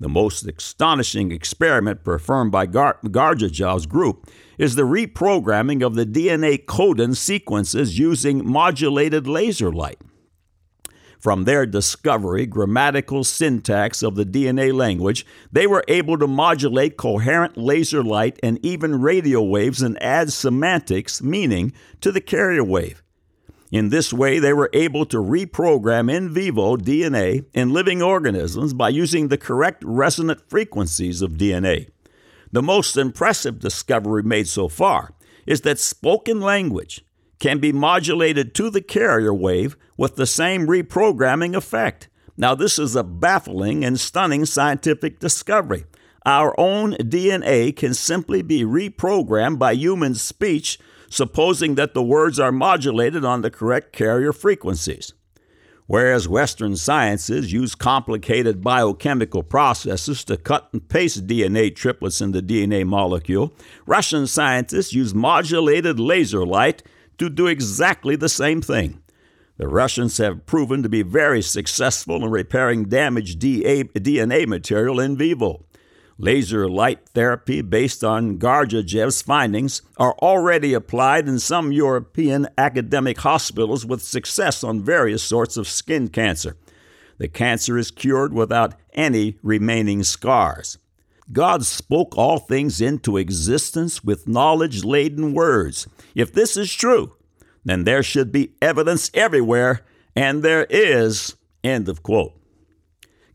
The 0.00 0.08
most 0.08 0.44
astonishing 0.46 1.30
experiment 1.30 2.02
performed 2.02 2.50
by 2.50 2.66
Gar- 2.66 2.98
group 3.02 4.28
is 4.58 4.74
the 4.74 4.82
reprogramming 4.82 5.86
of 5.86 5.94
the 5.94 6.04
DNA 6.04 6.64
codon 6.64 7.16
sequences 7.16 7.98
using 7.98 8.46
modulated 8.46 9.28
laser 9.28 9.72
light. 9.72 10.00
From 11.26 11.42
their 11.42 11.66
discovery, 11.66 12.46
grammatical 12.46 13.24
syntax 13.24 14.04
of 14.04 14.14
the 14.14 14.24
DNA 14.24 14.72
language, 14.72 15.26
they 15.50 15.66
were 15.66 15.82
able 15.88 16.16
to 16.18 16.28
modulate 16.28 16.96
coherent 16.96 17.56
laser 17.56 18.04
light 18.04 18.38
and 18.44 18.64
even 18.64 19.00
radio 19.00 19.42
waves 19.42 19.82
and 19.82 20.00
add 20.00 20.32
semantics, 20.32 21.20
meaning, 21.20 21.72
to 22.00 22.12
the 22.12 22.20
carrier 22.20 22.62
wave. 22.62 23.02
In 23.72 23.88
this 23.88 24.12
way, 24.12 24.38
they 24.38 24.52
were 24.52 24.70
able 24.72 25.04
to 25.06 25.16
reprogram 25.16 26.08
in 26.08 26.32
vivo 26.32 26.76
DNA 26.76 27.46
in 27.52 27.72
living 27.72 28.00
organisms 28.00 28.72
by 28.72 28.90
using 28.90 29.26
the 29.26 29.36
correct 29.36 29.82
resonant 29.84 30.48
frequencies 30.48 31.22
of 31.22 31.32
DNA. 31.32 31.88
The 32.52 32.62
most 32.62 32.96
impressive 32.96 33.58
discovery 33.58 34.22
made 34.22 34.46
so 34.46 34.68
far 34.68 35.10
is 35.44 35.62
that 35.62 35.80
spoken 35.80 36.40
language 36.40 37.04
can 37.38 37.58
be 37.58 37.72
modulated 37.72 38.54
to 38.54 38.70
the 38.70 38.80
carrier 38.80 39.34
wave 39.34 39.76
with 39.96 40.16
the 40.16 40.26
same 40.26 40.66
reprogramming 40.66 41.54
effect. 41.56 42.08
Now, 42.36 42.54
this 42.54 42.78
is 42.78 42.94
a 42.94 43.02
baffling 43.02 43.84
and 43.84 43.98
stunning 43.98 44.44
scientific 44.44 45.18
discovery. 45.18 45.84
Our 46.24 46.58
own 46.58 46.94
DNA 46.94 47.74
can 47.74 47.94
simply 47.94 48.42
be 48.42 48.62
reprogrammed 48.62 49.58
by 49.58 49.72
human 49.72 50.14
speech, 50.16 50.78
supposing 51.08 51.76
that 51.76 51.94
the 51.94 52.02
words 52.02 52.40
are 52.40 52.52
modulated 52.52 53.24
on 53.24 53.42
the 53.42 53.50
correct 53.50 53.92
carrier 53.92 54.32
frequencies. 54.32 55.12
Whereas 55.86 56.28
Western 56.28 56.76
sciences 56.76 57.52
use 57.52 57.76
complicated 57.76 58.60
biochemical 58.60 59.44
processes 59.44 60.24
to 60.24 60.36
cut 60.36 60.68
and 60.72 60.88
paste 60.88 61.28
DNA 61.28 61.74
triplets 61.74 62.20
in 62.20 62.32
the 62.32 62.42
DNA 62.42 62.84
molecule, 62.84 63.54
Russian 63.86 64.26
scientists 64.26 64.92
use 64.92 65.14
modulated 65.14 66.00
laser 66.00 66.44
light 66.44 66.82
to 67.18 67.28
do 67.28 67.46
exactly 67.46 68.16
the 68.16 68.28
same 68.28 68.62
thing. 68.62 69.02
The 69.58 69.68
Russians 69.68 70.18
have 70.18 70.44
proven 70.44 70.82
to 70.82 70.88
be 70.88 71.02
very 71.02 71.40
successful 71.40 72.16
in 72.16 72.30
repairing 72.30 72.90
damaged 72.90 73.40
DNA 73.40 74.46
material 74.46 75.00
in 75.00 75.16
vivo. 75.16 75.64
Laser 76.18 76.68
light 76.68 77.08
therapy 77.10 77.60
based 77.62 78.02
on 78.02 78.38
Georgiev's 78.38 79.22
findings 79.22 79.82
are 79.98 80.14
already 80.22 80.72
applied 80.72 81.28
in 81.28 81.38
some 81.38 81.72
European 81.72 82.48
academic 82.56 83.18
hospitals 83.18 83.84
with 83.84 84.02
success 84.02 84.64
on 84.64 84.82
various 84.82 85.22
sorts 85.22 85.56
of 85.56 85.68
skin 85.68 86.08
cancer. 86.08 86.56
The 87.18 87.28
cancer 87.28 87.78
is 87.78 87.90
cured 87.90 88.32
without 88.32 88.74
any 88.92 89.38
remaining 89.42 90.04
scars. 90.04 90.78
God 91.32 91.64
spoke 91.64 92.16
all 92.16 92.38
things 92.38 92.80
into 92.80 93.16
existence 93.16 94.04
with 94.04 94.28
knowledge 94.28 94.84
laden 94.84 95.34
words. 95.34 95.86
If 96.14 96.32
this 96.32 96.56
is 96.56 96.72
true, 96.72 97.14
then 97.64 97.84
there 97.84 98.02
should 98.02 98.30
be 98.30 98.54
evidence 98.62 99.10
everywhere, 99.12 99.80
and 100.14 100.42
there 100.42 100.66
is. 100.70 101.36
End 101.64 101.88
of 101.88 102.02
quote. 102.02 102.32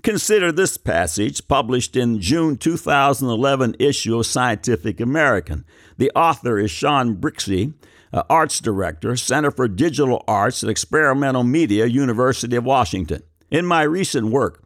Consider 0.03 0.51
this 0.51 0.77
passage 0.77 1.47
published 1.47 1.95
in 1.95 2.21
June 2.21 2.57
2011 2.57 3.75
issue 3.77 4.17
of 4.17 4.25
Scientific 4.25 4.99
American. 4.99 5.63
The 5.97 6.11
author 6.15 6.57
is 6.57 6.71
Shawn 6.71 7.17
Brixey, 7.17 7.73
uh, 8.11 8.23
Arts 8.29 8.59
Director, 8.59 9.15
Center 9.15 9.51
for 9.51 9.67
Digital 9.67 10.23
Arts 10.27 10.63
and 10.63 10.71
Experimental 10.71 11.43
Media, 11.43 11.85
University 11.85 12.55
of 12.55 12.63
Washington. 12.63 13.21
In 13.51 13.65
my 13.65 13.83
recent 13.83 14.31
work, 14.31 14.60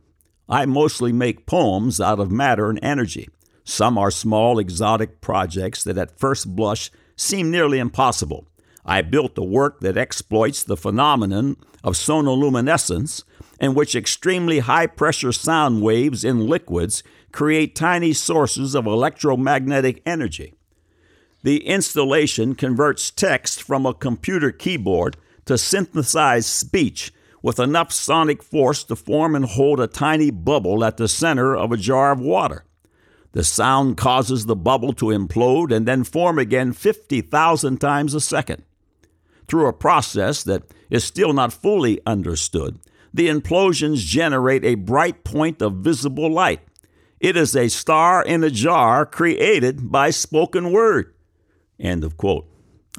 I 0.48 0.66
mostly 0.66 1.12
make 1.12 1.46
poems 1.46 2.00
out 2.00 2.20
of 2.20 2.32
matter 2.32 2.70
and 2.70 2.80
energy. 2.84 3.30
Some 3.64 3.98
are 3.98 4.12
small, 4.12 4.60
exotic 4.60 5.22
projects 5.22 5.84
that 5.84 5.98
at 5.98 6.20
first 6.20 6.56
blush 6.56 6.92
seem 7.16 7.50
nearly 7.50 7.80
impossible. 7.80 8.48
I 8.86 9.02
built 9.02 9.38
a 9.38 9.44
work 9.44 9.80
that 9.80 9.98
exploits 9.98 10.64
the 10.64 10.78
phenomenon 10.78 11.58
of 11.84 11.96
sonoluminescence, 11.96 13.24
in 13.60 13.74
which 13.74 13.96
extremely 13.96 14.60
high 14.60 14.86
pressure 14.86 15.32
sound 15.32 15.82
waves 15.82 16.24
in 16.24 16.48
liquids 16.48 17.02
create 17.32 17.76
tiny 17.76 18.14
sources 18.14 18.76
of 18.76 18.86
electromagnetic 18.86 20.02
energy. 20.06 20.54
The 21.44 21.66
installation 21.66 22.56
converts 22.56 23.10
text 23.10 23.64
from 23.64 23.86
a 23.86 23.94
computer 23.94 24.52
keyboard 24.52 25.18
to 25.46 25.58
synthesized 25.58 26.48
speech 26.48 27.12
with 27.46 27.60
enough 27.60 27.92
sonic 27.92 28.42
force 28.42 28.84
to 28.84 28.96
form 28.96 29.36
and 29.36 29.46
hold 29.46 29.80
a 29.80 29.86
tiny 29.86 30.32
bubble 30.32 30.84
at 30.84 30.98
the 30.98 31.08
center 31.08 31.56
of 31.56 31.72
a 31.72 31.78
jar 31.78 32.12
of 32.12 32.20
water. 32.20 32.66
The 33.34 33.44
sound 33.44 33.98
causes 33.98 34.48
the 34.48 34.56
bubble 34.56 34.94
to 34.94 35.06
implode 35.06 35.72
and 35.72 35.88
then 35.88 36.04
form 36.04 36.40
again 36.40 36.74
50,000 36.74 37.80
times 37.80 38.16
a 38.16 38.20
second 38.20 38.64
through 39.48 39.68
a 39.68 39.74
process 39.74 40.42
that 40.42 40.64
is 40.90 41.04
still 41.04 41.34
not 41.34 41.54
fully 41.54 42.00
understood, 42.08 42.80
the 43.14 43.30
implosions 43.30 43.98
generate 43.98 44.66
a 44.66 44.74
bright 44.74 45.24
point 45.24 45.62
of 45.62 45.76
visible 45.76 46.32
light. 46.32 46.62
It 47.20 47.38
is 47.38 47.56
a 47.56 47.68
star 47.68 48.24
in 48.24 48.44
a 48.44 48.50
jar 48.50 49.06
created 49.06 49.92
by 49.92 50.10
spoken 50.10 50.72
word. 50.72 51.14
End 51.80 52.04
of 52.04 52.18
quote. 52.18 52.50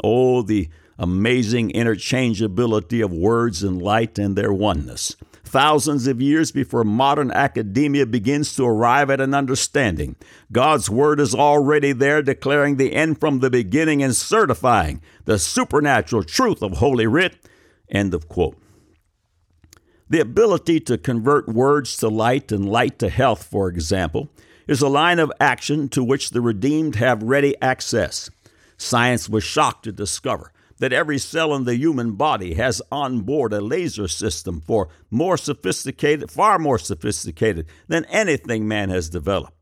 Oh, 0.05 0.43
the 0.43 0.69
amazing 0.99 1.71
interchangeability 1.71 3.05
of 3.05 3.13
words 3.13 3.63
and 3.63 3.81
light 3.81 4.19
and 4.19 4.37
their 4.37 4.53
oneness 4.53 5.17
thousands 5.47 6.07
of 6.07 6.21
years 6.21 6.53
before 6.53 6.85
modern 6.85 7.31
academia 7.31 8.05
begins 8.05 8.55
to 8.55 8.65
arrive 8.65 9.09
at 9.09 9.21
an 9.21 9.33
understanding. 9.33 10.17
God's 10.53 10.91
Word 10.91 11.21
is 11.21 11.35
already 11.35 11.93
there, 11.93 12.21
declaring 12.21 12.77
the 12.77 12.95
end 12.95 13.21
from 13.21 13.39
the 13.39 13.49
beginning 13.49 14.03
and 14.03 14.15
certifying 14.15 15.01
the 15.25 15.39
supernatural 15.39 16.25
truth 16.25 16.63
of 16.63 16.73
Holy 16.73 17.07
Writ. 17.07 17.37
End 17.89 18.13
of 18.13 18.29
quote. 18.29 18.59
The 20.11 20.21
ability 20.21 20.81
to 20.81 20.99
convert 20.99 21.49
words 21.49 21.97
to 21.99 22.09
light 22.09 22.53
and 22.53 22.69
light 22.69 22.99
to 22.99 23.09
health, 23.09 23.45
for 23.45 23.69
example, 23.69 24.29
is 24.67 24.83
a 24.83 24.89
line 24.89 25.19
of 25.19 25.33
action 25.41 25.89
to 25.91 26.03
which 26.05 26.31
the 26.31 26.41
redeemed 26.41 26.97
have 26.97 27.23
ready 27.23 27.55
access. 27.63 28.29
Science 28.77 29.29
was 29.29 29.43
shocked 29.43 29.85
to 29.85 29.93
discover 29.93 30.53
that 30.79 30.93
every 30.93 31.19
cell 31.19 31.55
in 31.55 31.65
the 31.65 31.77
human 31.77 32.13
body 32.13 32.55
has 32.55 32.83
on 32.93 33.21
board 33.21 33.53
a 33.53 33.61
laser 33.61 34.09
system 34.09 34.61
for 34.61 34.89
more 35.11 35.37
sophisticated, 35.37 36.31
far 36.31 36.59
more 36.59 36.79
sophisticated 36.79 37.67
than 37.89 38.05
anything 38.07 38.69
man 38.69 38.91
has 38.91 39.09
developed. 39.09 39.55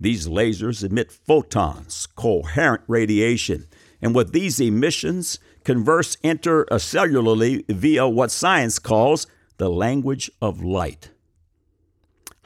These 0.00 0.28
lasers 0.28 0.84
emit 0.84 1.12
photons, 1.12 2.06
coherent 2.06 2.82
radiation, 2.88 3.66
and 4.00 4.14
with 4.14 4.32
these 4.32 4.58
emissions, 4.60 5.38
converse 5.64 6.16
intercellularly 6.24 7.64
via 7.68 8.08
what 8.08 8.32
science 8.32 8.78
calls 8.78 9.26
the 9.58 9.70
language 9.70 10.30
of 10.40 10.62
light. 10.62 11.10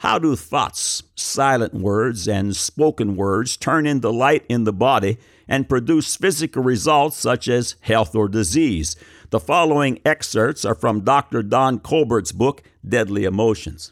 How 0.01 0.19
do 0.19 0.35
thoughts, 0.35 1.01
silent 1.15 1.73
words, 1.73 2.27
and 2.27 2.55
spoken 2.55 3.15
words 3.15 3.57
turn 3.57 3.87
into 3.87 4.11
light 4.11 4.45
in 4.47 4.63
the 4.63 4.73
body 4.73 5.17
and 5.47 5.69
produce 5.69 6.15
physical 6.15 6.63
results 6.63 7.17
such 7.17 7.47
as 7.47 7.75
health 7.81 8.15
or 8.15 8.27
disease? 8.27 8.95
The 9.29 9.39
following 9.39 9.99
excerpts 10.05 10.65
are 10.65 10.75
from 10.75 11.01
Dr. 11.01 11.43
Don 11.43 11.79
Colbert's 11.79 12.31
book, 12.31 12.63
Deadly 12.87 13.25
Emotions. 13.25 13.91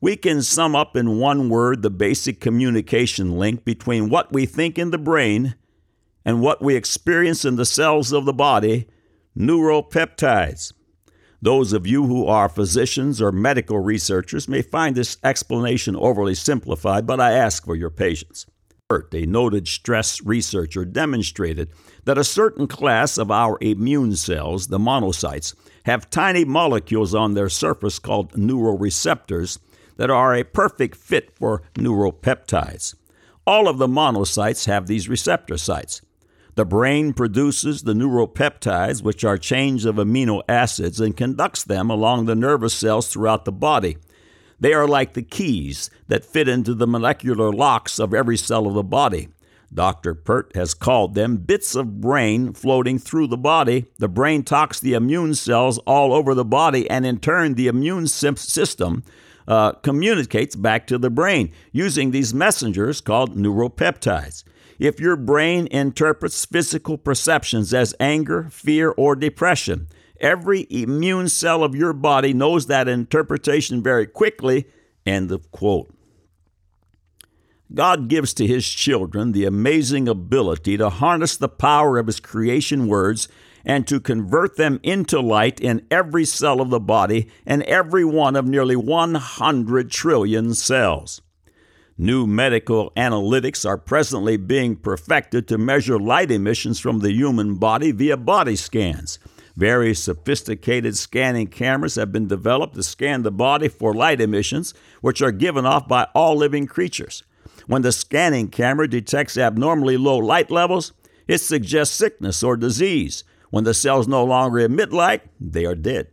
We 0.00 0.16
can 0.16 0.42
sum 0.42 0.76
up 0.76 0.96
in 0.96 1.18
one 1.18 1.48
word 1.48 1.82
the 1.82 1.90
basic 1.90 2.40
communication 2.40 3.38
link 3.38 3.64
between 3.64 4.10
what 4.10 4.32
we 4.32 4.46
think 4.46 4.78
in 4.78 4.90
the 4.90 4.98
brain 4.98 5.56
and 6.24 6.40
what 6.40 6.62
we 6.62 6.76
experience 6.76 7.44
in 7.44 7.56
the 7.56 7.64
cells 7.64 8.12
of 8.12 8.24
the 8.24 8.32
body 8.32 8.86
neuropeptides. 9.36 10.72
Those 11.40 11.72
of 11.72 11.86
you 11.86 12.06
who 12.06 12.26
are 12.26 12.48
physicians 12.48 13.22
or 13.22 13.30
medical 13.30 13.78
researchers 13.78 14.48
may 14.48 14.62
find 14.62 14.96
this 14.96 15.16
explanation 15.22 15.94
overly 15.94 16.34
simplified, 16.34 17.06
but 17.06 17.20
I 17.20 17.32
ask 17.32 17.64
for 17.64 17.76
your 17.76 17.90
patience. 17.90 18.46
A 18.90 19.26
noted 19.26 19.68
stress 19.68 20.22
researcher 20.22 20.86
demonstrated 20.86 21.68
that 22.06 22.16
a 22.16 22.24
certain 22.24 22.66
class 22.66 23.18
of 23.18 23.30
our 23.30 23.58
immune 23.60 24.16
cells, 24.16 24.68
the 24.68 24.78
monocytes, 24.78 25.54
have 25.84 26.08
tiny 26.08 26.42
molecules 26.46 27.14
on 27.14 27.34
their 27.34 27.50
surface 27.50 27.98
called 27.98 28.32
neuroreceptors 28.32 29.58
that 29.98 30.08
are 30.08 30.34
a 30.34 30.42
perfect 30.42 30.96
fit 30.96 31.36
for 31.36 31.64
neuropeptides. 31.74 32.94
All 33.46 33.68
of 33.68 33.76
the 33.76 33.88
monocytes 33.88 34.64
have 34.64 34.86
these 34.86 35.06
receptor 35.06 35.58
sites. 35.58 36.00
The 36.54 36.64
brain 36.64 37.12
produces 37.12 37.82
the 37.82 37.92
neuropeptides, 37.92 39.02
which 39.02 39.22
are 39.22 39.36
chains 39.36 39.84
of 39.84 39.96
amino 39.96 40.40
acids, 40.48 40.98
and 40.98 41.14
conducts 41.14 41.62
them 41.62 41.90
along 41.90 42.24
the 42.24 42.34
nervous 42.34 42.72
cells 42.72 43.08
throughout 43.08 43.44
the 43.44 43.52
body. 43.52 43.98
They 44.60 44.72
are 44.72 44.88
like 44.88 45.12
the 45.12 45.22
keys 45.22 45.90
that 46.08 46.24
fit 46.24 46.48
into 46.48 46.74
the 46.74 46.86
molecular 46.86 47.52
locks 47.52 47.98
of 47.98 48.12
every 48.12 48.36
cell 48.36 48.66
of 48.66 48.74
the 48.74 48.82
body. 48.82 49.28
Dr. 49.72 50.14
Pert 50.14 50.52
has 50.54 50.72
called 50.72 51.14
them 51.14 51.36
bits 51.36 51.74
of 51.74 52.00
brain 52.00 52.54
floating 52.54 52.98
through 52.98 53.26
the 53.26 53.36
body. 53.36 53.86
The 53.98 54.08
brain 54.08 54.42
talks 54.42 54.80
the 54.80 54.94
immune 54.94 55.34
cells 55.34 55.78
all 55.78 56.12
over 56.12 56.34
the 56.34 56.44
body, 56.44 56.88
and 56.88 57.04
in 57.04 57.18
turn, 57.18 57.54
the 57.54 57.68
immune 57.68 58.06
system 58.06 59.02
uh, 59.46 59.72
communicates 59.72 60.56
back 60.56 60.86
to 60.86 60.98
the 60.98 61.10
brain 61.10 61.52
using 61.70 62.10
these 62.10 62.34
messengers 62.34 63.00
called 63.00 63.36
neuropeptides. 63.36 64.44
If 64.78 65.00
your 65.00 65.16
brain 65.16 65.66
interprets 65.70 66.44
physical 66.44 66.96
perceptions 66.96 67.74
as 67.74 67.94
anger, 67.98 68.48
fear, 68.50 68.90
or 68.96 69.16
depression, 69.16 69.88
every 70.20 70.66
immune 70.70 71.28
cell 71.28 71.62
of 71.62 71.74
your 71.74 71.92
body 71.92 72.32
knows 72.32 72.66
that 72.66 72.88
interpretation 72.88 73.82
very 73.82 74.06
quickly. 74.06 74.66
End 75.06 75.30
of 75.32 75.50
quote. 75.50 75.92
God 77.72 78.08
gives 78.08 78.32
to 78.34 78.46
his 78.46 78.66
children 78.66 79.32
the 79.32 79.44
amazing 79.44 80.08
ability 80.08 80.76
to 80.78 80.88
harness 80.88 81.36
the 81.36 81.48
power 81.48 81.98
of 81.98 82.06
his 82.06 82.18
creation 82.18 82.86
words 82.86 83.28
and 83.64 83.86
to 83.86 84.00
convert 84.00 84.56
them 84.56 84.80
into 84.82 85.20
light 85.20 85.60
in 85.60 85.86
every 85.90 86.24
cell 86.24 86.60
of 86.60 86.70
the 86.70 86.80
body 86.80 87.28
and 87.44 87.62
every 87.64 88.04
one 88.04 88.36
of 88.36 88.46
nearly 88.46 88.76
100 88.76 89.90
trillion 89.90 90.54
cells. 90.54 91.20
New 91.98 92.26
medical 92.26 92.92
analytics 92.96 93.68
are 93.68 93.76
presently 93.76 94.36
being 94.36 94.76
perfected 94.76 95.48
to 95.48 95.58
measure 95.58 95.98
light 95.98 96.30
emissions 96.30 96.78
from 96.78 97.00
the 97.00 97.12
human 97.12 97.56
body 97.56 97.90
via 97.90 98.16
body 98.16 98.54
scans. 98.54 99.18
Very 99.58 99.92
sophisticated 99.92 100.96
scanning 100.96 101.48
cameras 101.48 101.96
have 101.96 102.12
been 102.12 102.28
developed 102.28 102.76
to 102.76 102.82
scan 102.84 103.24
the 103.24 103.32
body 103.32 103.66
for 103.66 103.92
light 103.92 104.20
emissions, 104.20 104.72
which 105.00 105.20
are 105.20 105.32
given 105.32 105.66
off 105.66 105.88
by 105.88 106.06
all 106.14 106.36
living 106.36 106.68
creatures. 106.68 107.24
When 107.66 107.82
the 107.82 107.90
scanning 107.90 108.50
camera 108.50 108.86
detects 108.86 109.36
abnormally 109.36 109.96
low 109.96 110.16
light 110.16 110.52
levels, 110.52 110.92
it 111.26 111.38
suggests 111.38 111.96
sickness 111.96 112.44
or 112.44 112.56
disease. 112.56 113.24
When 113.50 113.64
the 113.64 113.74
cells 113.74 114.06
no 114.06 114.24
longer 114.24 114.60
emit 114.60 114.92
light, 114.92 115.22
they 115.40 115.66
are 115.66 115.74
dead. 115.74 116.06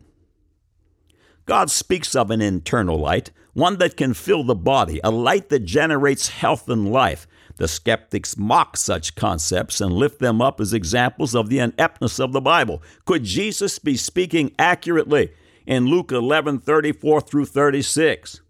God 1.44 1.70
speaks 1.70 2.16
of 2.16 2.32
an 2.32 2.40
internal 2.40 2.98
light, 2.98 3.30
one 3.52 3.78
that 3.78 3.96
can 3.96 4.12
fill 4.12 4.42
the 4.42 4.56
body, 4.56 5.00
a 5.04 5.12
light 5.12 5.50
that 5.50 5.64
generates 5.64 6.30
health 6.30 6.68
and 6.68 6.90
life. 6.90 7.28
The 7.58 7.68
skeptics 7.68 8.36
mock 8.36 8.76
such 8.76 9.14
concepts 9.14 9.80
and 9.80 9.92
lift 9.92 10.18
them 10.18 10.42
up 10.42 10.60
as 10.60 10.74
examples 10.74 11.34
of 11.34 11.48
the 11.48 11.58
ineptness 11.58 12.18
of 12.18 12.32
the 12.32 12.40
Bible. 12.40 12.82
Could 13.06 13.24
Jesus 13.24 13.78
be 13.78 13.96
speaking 13.96 14.52
accurately 14.58 15.32
in 15.66 15.86
Luke 15.86 16.12
11 16.12 16.60
34 16.60 17.20
through 17.22 17.46
36? 17.46 18.40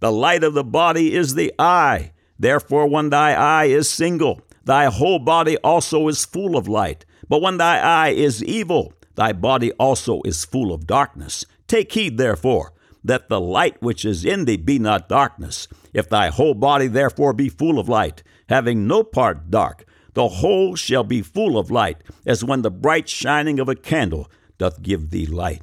The 0.00 0.10
light 0.10 0.42
of 0.42 0.54
the 0.54 0.64
body 0.64 1.14
is 1.14 1.34
the 1.34 1.52
eye. 1.58 2.12
Therefore, 2.36 2.88
when 2.88 3.10
thy 3.10 3.34
eye 3.34 3.66
is 3.66 3.88
single, 3.88 4.40
thy 4.64 4.86
whole 4.86 5.20
body 5.20 5.56
also 5.58 6.08
is 6.08 6.24
full 6.24 6.56
of 6.56 6.66
light. 6.66 7.04
But 7.28 7.40
when 7.40 7.58
thy 7.58 7.78
eye 7.78 8.10
is 8.10 8.42
evil, 8.42 8.94
thy 9.14 9.32
body 9.32 9.70
also 9.72 10.20
is 10.24 10.44
full 10.44 10.74
of 10.74 10.88
darkness. 10.88 11.44
Take 11.68 11.92
heed, 11.92 12.18
therefore, 12.18 12.72
that 13.04 13.28
the 13.28 13.40
light 13.40 13.80
which 13.80 14.04
is 14.04 14.24
in 14.24 14.44
thee 14.44 14.56
be 14.56 14.80
not 14.80 15.08
darkness. 15.08 15.68
If 15.92 16.08
thy 16.08 16.28
whole 16.30 16.54
body 16.54 16.88
therefore 16.88 17.32
be 17.32 17.48
full 17.48 17.78
of 17.78 17.88
light, 17.88 18.24
having 18.48 18.86
no 18.86 19.02
part 19.02 19.50
dark, 19.50 19.84
the 20.14 20.28
whole 20.28 20.76
shall 20.76 21.04
be 21.04 21.22
full 21.22 21.58
of 21.58 21.70
light, 21.70 22.02
as 22.26 22.44
when 22.44 22.62
the 22.62 22.70
bright 22.70 23.08
shining 23.08 23.58
of 23.58 23.68
a 23.68 23.74
candle 23.74 24.30
doth 24.58 24.82
give 24.82 25.10
thee 25.10 25.26
light. 25.26 25.62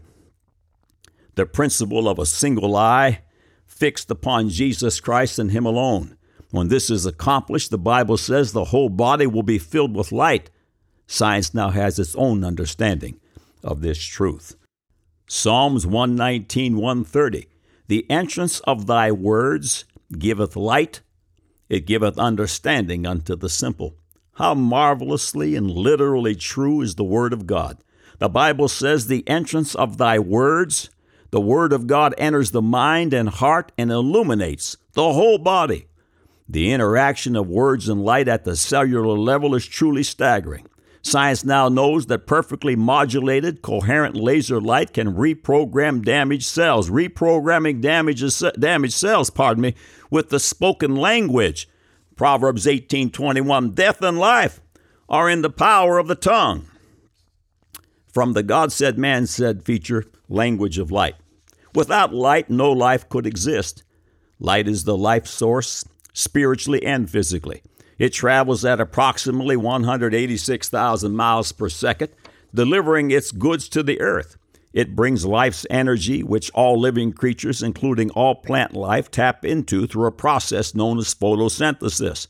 The 1.35 1.45
principle 1.45 2.09
of 2.09 2.19
a 2.19 2.25
single 2.25 2.75
eye, 2.75 3.21
fixed 3.65 4.11
upon 4.11 4.49
Jesus 4.49 4.99
Christ 4.99 5.39
and 5.39 5.51
Him 5.51 5.65
alone. 5.65 6.17
When 6.51 6.67
this 6.67 6.89
is 6.89 7.05
accomplished, 7.05 7.69
the 7.69 7.77
Bible 7.77 8.17
says 8.17 8.51
the 8.51 8.65
whole 8.65 8.89
body 8.89 9.27
will 9.27 9.43
be 9.43 9.59
filled 9.59 9.95
with 9.95 10.11
light. 10.11 10.49
Science 11.07 11.53
now 11.53 11.69
has 11.69 11.99
its 11.99 12.15
own 12.15 12.43
understanding 12.43 13.19
of 13.63 13.81
this 13.81 14.03
truth. 14.03 14.55
Psalms 15.27 15.85
119, 15.85 16.75
130. 16.75 17.47
The 17.87 18.09
entrance 18.09 18.59
of 18.61 18.87
thy 18.87 19.11
words 19.11 19.85
giveth 20.17 20.55
light, 20.55 21.01
it 21.69 21.85
giveth 21.85 22.17
understanding 22.17 23.05
unto 23.05 23.35
the 23.35 23.49
simple. 23.49 23.95
How 24.33 24.55
marvelously 24.55 25.55
and 25.55 25.69
literally 25.69 26.35
true 26.35 26.81
is 26.81 26.95
the 26.95 27.03
Word 27.03 27.33
of 27.33 27.45
God. 27.45 27.77
The 28.17 28.29
Bible 28.29 28.67
says, 28.67 29.07
The 29.07 29.27
entrance 29.27 29.75
of 29.75 29.97
thy 29.97 30.17
words, 30.17 30.89
the 31.31 31.41
Word 31.41 31.71
of 31.71 31.87
God 31.87 32.15
enters 32.17 32.51
the 32.51 32.61
mind 32.61 33.13
and 33.13 33.29
heart 33.29 33.71
and 33.77 33.91
illuminates 33.91 34.77
the 34.93 35.13
whole 35.13 35.37
body. 35.37 35.87
The 36.47 36.71
interaction 36.71 37.35
of 37.35 37.47
words 37.47 37.87
and 37.87 38.03
light 38.03 38.27
at 38.27 38.45
the 38.45 38.55
cellular 38.55 39.17
level 39.17 39.53
is 39.53 39.67
truly 39.67 40.03
staggering. 40.03 40.67
Science 41.01 41.45
now 41.45 41.69
knows 41.69 42.07
that 42.07 42.27
perfectly 42.27 42.75
modulated, 42.75 43.61
coherent 43.61 44.15
laser 44.15 44.59
light 44.59 44.93
can 44.93 45.15
reprogram 45.15 46.03
damaged 46.03 46.45
cells, 46.45 46.89
reprogramming 46.89 47.81
damaged, 47.81 48.43
damaged 48.59 48.93
cells, 48.93 49.29
pardon 49.29 49.61
me, 49.61 49.75
with 50.09 50.29
the 50.29 50.39
spoken 50.39 50.95
language. 50.95 51.69
Proverbs 52.15 52.67
18:21, 52.67 53.73
death 53.73 54.01
and 54.01 54.19
life 54.19 54.59
are 55.07 55.29
in 55.29 55.41
the 55.41 55.49
power 55.49 55.97
of 55.97 56.07
the 56.07 56.15
tongue. 56.15 56.65
From 58.11 58.33
the 58.33 58.43
God 58.43 58.71
said 58.71 58.97
man 58.97 59.25
said 59.25 59.63
feature, 59.63 60.03
language 60.27 60.77
of 60.77 60.91
light. 60.91 61.15
Without 61.73 62.13
light, 62.13 62.49
no 62.49 62.71
life 62.71 63.07
could 63.07 63.25
exist. 63.25 63.83
Light 64.39 64.67
is 64.67 64.83
the 64.83 64.97
life 64.97 65.27
source, 65.27 65.85
spiritually 66.13 66.83
and 66.85 67.09
physically. 67.09 67.61
It 67.99 68.13
travels 68.13 68.63
at 68.63 68.79
approximately 68.79 69.57
186,000 69.57 71.15
miles 71.15 71.51
per 71.51 71.69
second, 71.69 72.09
delivering 72.55 73.11
its 73.11 73.31
goods 73.31 73.67
to 73.69 73.83
the 73.83 73.99
earth. 74.01 74.37
It 74.71 74.95
brings 74.95 75.25
life's 75.25 75.65
energy, 75.69 76.23
which 76.23 76.51
all 76.51 76.79
living 76.79 77.11
creatures, 77.11 77.61
including 77.61 78.09
all 78.11 78.35
plant 78.35 78.73
life, 78.73 79.11
tap 79.11 79.43
into 79.43 79.85
through 79.85 80.05
a 80.05 80.11
process 80.11 80.73
known 80.73 80.97
as 80.99 81.13
photosynthesis. 81.13 82.27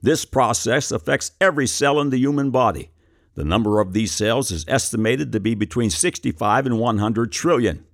This 0.00 0.24
process 0.24 0.92
affects 0.92 1.32
every 1.40 1.66
cell 1.66 2.00
in 2.00 2.10
the 2.10 2.18
human 2.18 2.50
body. 2.50 2.90
The 3.34 3.44
number 3.44 3.80
of 3.80 3.94
these 3.94 4.12
cells 4.12 4.50
is 4.50 4.64
estimated 4.68 5.32
to 5.32 5.40
be 5.40 5.54
between 5.54 5.90
65 5.90 6.66
and 6.66 6.78
100 6.78 7.32
trillion. 7.32 7.84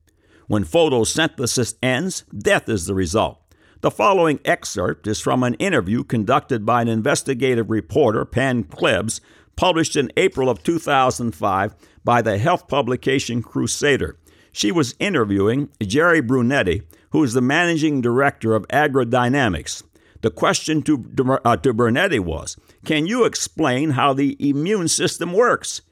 When 0.46 0.64
photosynthesis 0.64 1.74
ends, 1.82 2.24
death 2.36 2.68
is 2.68 2.86
the 2.86 2.94
result. 2.94 3.43
The 3.84 3.90
following 3.90 4.40
excerpt 4.46 5.06
is 5.06 5.20
from 5.20 5.42
an 5.42 5.52
interview 5.56 6.04
conducted 6.04 6.64
by 6.64 6.80
an 6.80 6.88
investigative 6.88 7.68
reporter, 7.68 8.24
Pam 8.24 8.64
Klebs, 8.64 9.20
published 9.56 9.94
in 9.94 10.10
April 10.16 10.48
of 10.48 10.62
2005 10.62 11.74
by 12.02 12.22
the 12.22 12.38
health 12.38 12.66
publication 12.66 13.42
Crusader. 13.42 14.16
She 14.52 14.72
was 14.72 14.94
interviewing 14.98 15.68
Jerry 15.82 16.22
Brunetti, 16.22 16.80
who 17.10 17.22
is 17.22 17.34
the 17.34 17.42
managing 17.42 18.00
director 18.00 18.54
of 18.54 18.66
AgriDynamics. 18.68 19.82
The 20.22 20.30
question 20.30 20.80
to, 20.84 21.38
uh, 21.44 21.58
to 21.58 21.74
Brunetti 21.74 22.20
was 22.20 22.56
Can 22.86 23.04
you 23.04 23.26
explain 23.26 23.90
how 23.90 24.14
the 24.14 24.34
immune 24.40 24.88
system 24.88 25.34
works? 25.34 25.82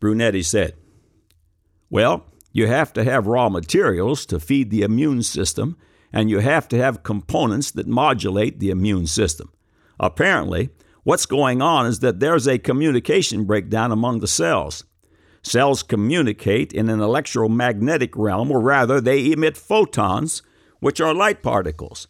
Brunetti 0.00 0.42
said, 0.42 0.76
Well, 1.90 2.24
you 2.52 2.68
have 2.68 2.90
to 2.94 3.04
have 3.04 3.26
raw 3.26 3.50
materials 3.50 4.24
to 4.24 4.40
feed 4.40 4.70
the 4.70 4.80
immune 4.80 5.22
system 5.22 5.76
and 6.12 6.30
you 6.30 6.38
have 6.38 6.68
to 6.68 6.78
have 6.78 7.02
components 7.02 7.70
that 7.72 7.86
modulate 7.86 8.58
the 8.58 8.70
immune 8.70 9.06
system. 9.06 9.52
Apparently, 10.00 10.70
what's 11.04 11.26
going 11.26 11.60
on 11.60 11.86
is 11.86 12.00
that 12.00 12.20
there's 12.20 12.46
a 12.46 12.58
communication 12.58 13.44
breakdown 13.44 13.92
among 13.92 14.20
the 14.20 14.26
cells. 14.26 14.84
Cells 15.42 15.82
communicate 15.82 16.72
in 16.72 16.88
an 16.88 17.00
electromagnetic 17.00 18.16
realm, 18.16 18.50
or 18.50 18.60
rather, 18.60 19.00
they 19.00 19.32
emit 19.32 19.56
photons, 19.56 20.42
which 20.80 21.00
are 21.00 21.14
light 21.14 21.42
particles. 21.42 22.06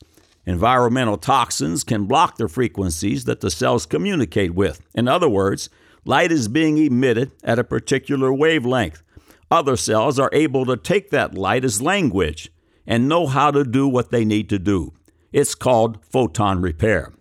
Environmental 0.46 1.18
toxins 1.18 1.84
can 1.84 2.06
block 2.06 2.36
the 2.36 2.48
frequencies 2.48 3.26
that 3.26 3.40
the 3.40 3.50
cells 3.50 3.84
communicate 3.84 4.54
with. 4.54 4.80
In 4.94 5.06
other 5.06 5.28
words, 5.28 5.68
light 6.04 6.32
is 6.32 6.48
being 6.48 6.78
emitted 6.78 7.32
at 7.44 7.58
a 7.58 7.64
particular 7.64 8.32
wavelength. 8.32 9.02
Other 9.50 9.76
cells 9.76 10.18
are 10.18 10.30
able 10.32 10.64
to 10.66 10.76
take 10.76 11.10
that 11.10 11.34
light 11.34 11.64
as 11.64 11.82
language 11.82 12.50
and 12.88 13.08
know 13.08 13.26
how 13.26 13.50
to 13.50 13.62
do 13.62 13.86
what 13.86 14.10
they 14.10 14.24
need 14.24 14.48
to 14.48 14.58
do. 14.58 14.94
It's 15.30 15.54
called 15.54 16.02
photon 16.06 16.62
repair. 16.62 17.12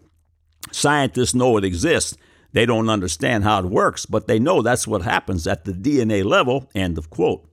Scientists 0.71 1.35
know 1.35 1.57
it 1.57 1.65
exists. 1.65 2.17
They 2.53 2.65
don't 2.65 2.89
understand 2.89 3.43
how 3.43 3.59
it 3.59 3.65
works, 3.65 4.05
but 4.05 4.27
they 4.27 4.39
know 4.39 4.61
that's 4.61 4.87
what 4.87 5.01
happens 5.01 5.45
at 5.45 5.65
the 5.65 5.73
DNA 5.73 6.23
level. 6.23 6.69
End 6.73 6.97
of 6.97 7.09
quote. 7.09 7.47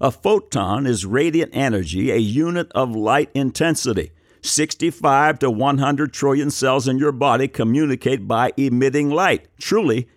A 0.00 0.10
photon 0.10 0.86
is 0.86 1.04
radiant 1.04 1.50
energy, 1.54 2.10
a 2.10 2.16
unit 2.16 2.72
of 2.72 2.96
light 2.96 3.30
intensity. 3.34 4.12
65 4.42 5.40
to 5.40 5.50
100 5.50 6.14
trillion 6.14 6.50
cells 6.50 6.88
in 6.88 6.98
your 6.98 7.12
body 7.12 7.46
communicate 7.46 8.26
by 8.26 8.54
emitting 8.56 9.10
light, 9.10 9.46
truly 9.60 10.08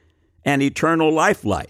an 0.45 0.61
eternal 0.61 1.11
life 1.11 1.43
light. 1.43 1.69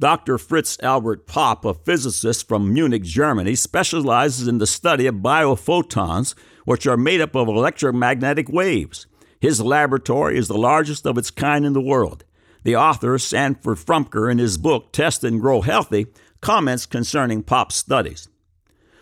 Dr. 0.00 0.38
Fritz 0.38 0.78
Albert 0.80 1.26
Popp, 1.26 1.64
a 1.64 1.74
physicist 1.74 2.46
from 2.46 2.72
Munich, 2.72 3.02
Germany, 3.02 3.56
specializes 3.56 4.46
in 4.46 4.58
the 4.58 4.66
study 4.66 5.08
of 5.08 5.16
biophotons, 5.16 6.36
which 6.64 6.86
are 6.86 6.96
made 6.96 7.20
up 7.20 7.34
of 7.34 7.48
electromagnetic 7.48 8.48
waves. 8.48 9.08
His 9.40 9.60
laboratory 9.60 10.38
is 10.38 10.46
the 10.46 10.56
largest 10.56 11.04
of 11.04 11.18
its 11.18 11.32
kind 11.32 11.66
in 11.66 11.72
the 11.72 11.80
world. 11.80 12.24
The 12.62 12.76
author, 12.76 13.18
Sanford 13.18 13.78
Frumker, 13.78 14.30
in 14.30 14.38
his 14.38 14.56
book 14.56 14.92
Test 14.92 15.24
and 15.24 15.40
Grow 15.40 15.62
Healthy, 15.62 16.06
comments 16.40 16.86
concerning 16.86 17.42
Popp's 17.42 17.74
studies. 17.74 18.28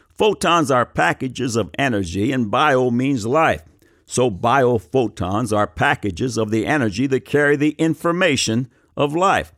Photons 0.09 0.71
are 0.71 0.87
packages 0.87 1.57
of 1.57 1.71
energy, 1.79 2.33
and 2.33 2.51
bio 2.51 2.91
means 2.91 3.27
life. 3.27 3.65
So 4.07 4.31
biophotons 4.31 5.55
are 5.55 5.67
packages 5.67 6.39
of 6.39 6.51
the 6.51 6.65
energy 6.65 7.07
that 7.09 7.27
carry 7.27 7.57
the 7.57 7.73
information 7.73 8.71
of 8.97 9.15
life. 9.15 9.53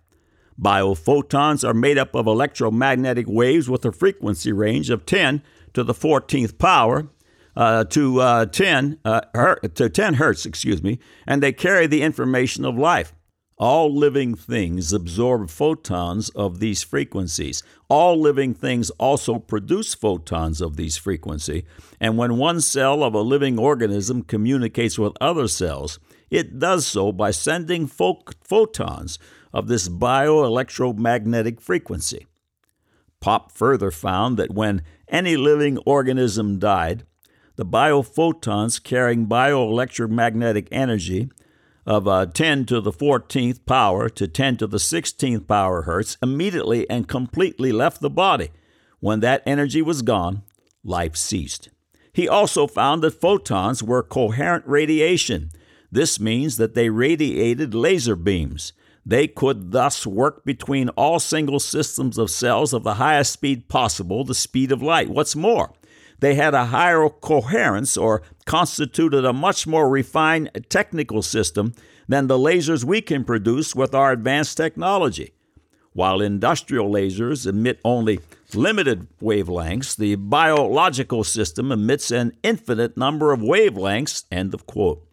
Biophotons 0.60 1.66
are 1.66 1.74
made 1.74 1.98
up 1.98 2.14
of 2.14 2.26
electromagnetic 2.26 3.26
waves 3.28 3.70
with 3.70 3.84
a 3.84 3.92
frequency 3.92 4.52
range 4.52 4.90
of 4.90 5.06
10 5.06 5.42
to 5.74 5.84
the 5.84 5.94
14th 5.94 6.58
power 6.58 7.08
uh, 7.56 7.84
to 7.84 8.20
uh, 8.20 8.46
10 8.46 8.98
uh, 9.04 9.20
her- 9.34 9.60
to 9.74 9.88
10 9.88 10.14
hertz, 10.14 10.46
excuse 10.46 10.82
me, 10.82 10.98
and 11.26 11.42
they 11.42 11.52
carry 11.52 11.86
the 11.86 12.02
information 12.02 12.64
of 12.64 12.76
life. 12.76 13.12
All 13.56 13.92
living 13.92 14.36
things 14.36 14.92
absorb 14.92 15.50
photons 15.50 16.28
of 16.30 16.60
these 16.60 16.84
frequencies. 16.84 17.64
All 17.88 18.20
living 18.20 18.54
things 18.54 18.90
also 18.90 19.40
produce 19.40 19.94
photons 19.94 20.60
of 20.60 20.76
these 20.76 20.96
frequency. 20.96 21.64
And 21.98 22.16
when 22.16 22.36
one 22.36 22.60
cell 22.60 23.02
of 23.02 23.14
a 23.14 23.20
living 23.20 23.58
organism 23.58 24.22
communicates 24.22 24.96
with 24.96 25.16
other 25.20 25.48
cells, 25.48 25.98
it 26.30 26.60
does 26.60 26.86
so 26.86 27.10
by 27.10 27.32
sending 27.32 27.88
photons 27.88 29.18
of 29.52 29.68
this 29.68 29.88
bioelectromagnetic 29.88 31.60
frequency. 31.60 32.26
Popp 33.20 33.52
further 33.52 33.90
found 33.90 34.36
that 34.36 34.54
when 34.54 34.82
any 35.08 35.36
living 35.36 35.78
organism 35.78 36.58
died, 36.58 37.04
the 37.56 37.66
biophotons 37.66 38.82
carrying 38.82 39.26
bioelectromagnetic 39.26 40.68
energy 40.70 41.28
of 41.84 42.06
uh, 42.06 42.26
10 42.26 42.66
to 42.66 42.80
the 42.80 42.92
14th 42.92 43.64
power 43.64 44.08
to 44.10 44.28
10 44.28 44.58
to 44.58 44.66
the 44.66 44.76
16th 44.76 45.48
power 45.48 45.82
hertz 45.82 46.18
immediately 46.22 46.88
and 46.88 47.08
completely 47.08 47.72
left 47.72 48.00
the 48.00 48.10
body. 48.10 48.50
When 49.00 49.20
that 49.20 49.42
energy 49.46 49.80
was 49.80 50.02
gone, 50.02 50.42
life 50.84 51.16
ceased. 51.16 51.70
He 52.12 52.28
also 52.28 52.66
found 52.66 53.02
that 53.02 53.20
photons 53.20 53.82
were 53.82 54.02
coherent 54.02 54.66
radiation. 54.66 55.50
This 55.90 56.20
means 56.20 56.58
that 56.58 56.74
they 56.74 56.90
radiated 56.90 57.74
laser 57.74 58.16
beams. 58.16 58.72
They 59.08 59.26
could 59.26 59.72
thus 59.72 60.06
work 60.06 60.44
between 60.44 60.90
all 60.90 61.18
single 61.18 61.60
systems 61.60 62.18
of 62.18 62.30
cells 62.30 62.74
of 62.74 62.84
the 62.84 62.96
highest 62.96 63.32
speed 63.32 63.66
possible, 63.68 64.22
the 64.22 64.34
speed 64.34 64.70
of 64.70 64.82
light. 64.82 65.08
What's 65.08 65.34
more, 65.34 65.72
they 66.20 66.34
had 66.34 66.52
a 66.52 66.66
higher 66.66 67.08
coherence 67.08 67.96
or 67.96 68.20
constituted 68.44 69.24
a 69.24 69.32
much 69.32 69.66
more 69.66 69.88
refined 69.88 70.50
technical 70.68 71.22
system 71.22 71.72
than 72.06 72.26
the 72.26 72.36
lasers 72.36 72.84
we 72.84 73.00
can 73.00 73.24
produce 73.24 73.74
with 73.74 73.94
our 73.94 74.12
advanced 74.12 74.58
technology. 74.58 75.32
While 75.94 76.20
industrial 76.20 76.92
lasers 76.92 77.46
emit 77.46 77.80
only 77.86 78.20
limited 78.52 79.08
wavelengths, 79.22 79.96
the 79.96 80.16
biological 80.16 81.24
system 81.24 81.72
emits 81.72 82.10
an 82.10 82.36
infinite 82.42 82.98
number 82.98 83.32
of 83.32 83.40
wavelengths. 83.40 84.26
End 84.30 84.52
of 84.52 84.66
quote. 84.66 85.07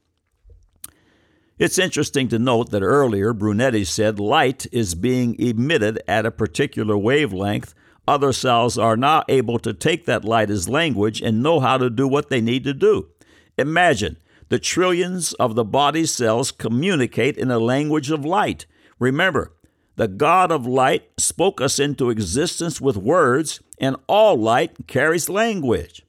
It's 1.57 1.79
interesting 1.79 2.27
to 2.29 2.39
note 2.39 2.71
that 2.71 2.83
earlier 2.83 3.31
Brunetti 3.33 3.85
said 3.85 4.19
light 4.19 4.67
is 4.73 4.93
being 4.93 5.39
emitted 5.39 6.01
at 6.07 6.25
a 6.25 6.31
particular 6.31 6.97
wavelength 6.97 7.73
other 8.07 8.33
cells 8.33 8.77
are 8.77 8.97
now 8.97 9.23
able 9.27 9.57
to 9.59 9.73
take 9.73 10.05
that 10.05 10.23
light 10.23 10.49
as 10.49 10.69
language 10.69 11.21
and 11.21 11.41
know 11.41 11.59
how 11.59 11.77
to 11.77 11.89
do 11.89 12.07
what 12.07 12.29
they 12.29 12.41
need 12.41 12.63
to 12.65 12.73
do. 12.73 13.09
Imagine 13.57 14.17
the 14.49 14.59
trillions 14.59 15.33
of 15.33 15.55
the 15.55 15.63
body's 15.63 16.11
cells 16.11 16.51
communicate 16.51 17.37
in 17.37 17.49
a 17.49 17.57
language 17.57 18.11
of 18.11 18.23
light. 18.23 18.65
Remember, 18.99 19.53
the 19.95 20.07
God 20.07 20.51
of 20.51 20.67
light 20.67 21.09
spoke 21.17 21.61
us 21.61 21.79
into 21.79 22.09
existence 22.09 22.79
with 22.79 22.97
words, 22.97 23.61
and 23.79 23.95
all 24.07 24.35
light 24.35 24.87
carries 24.87 25.29
language. 25.29 26.04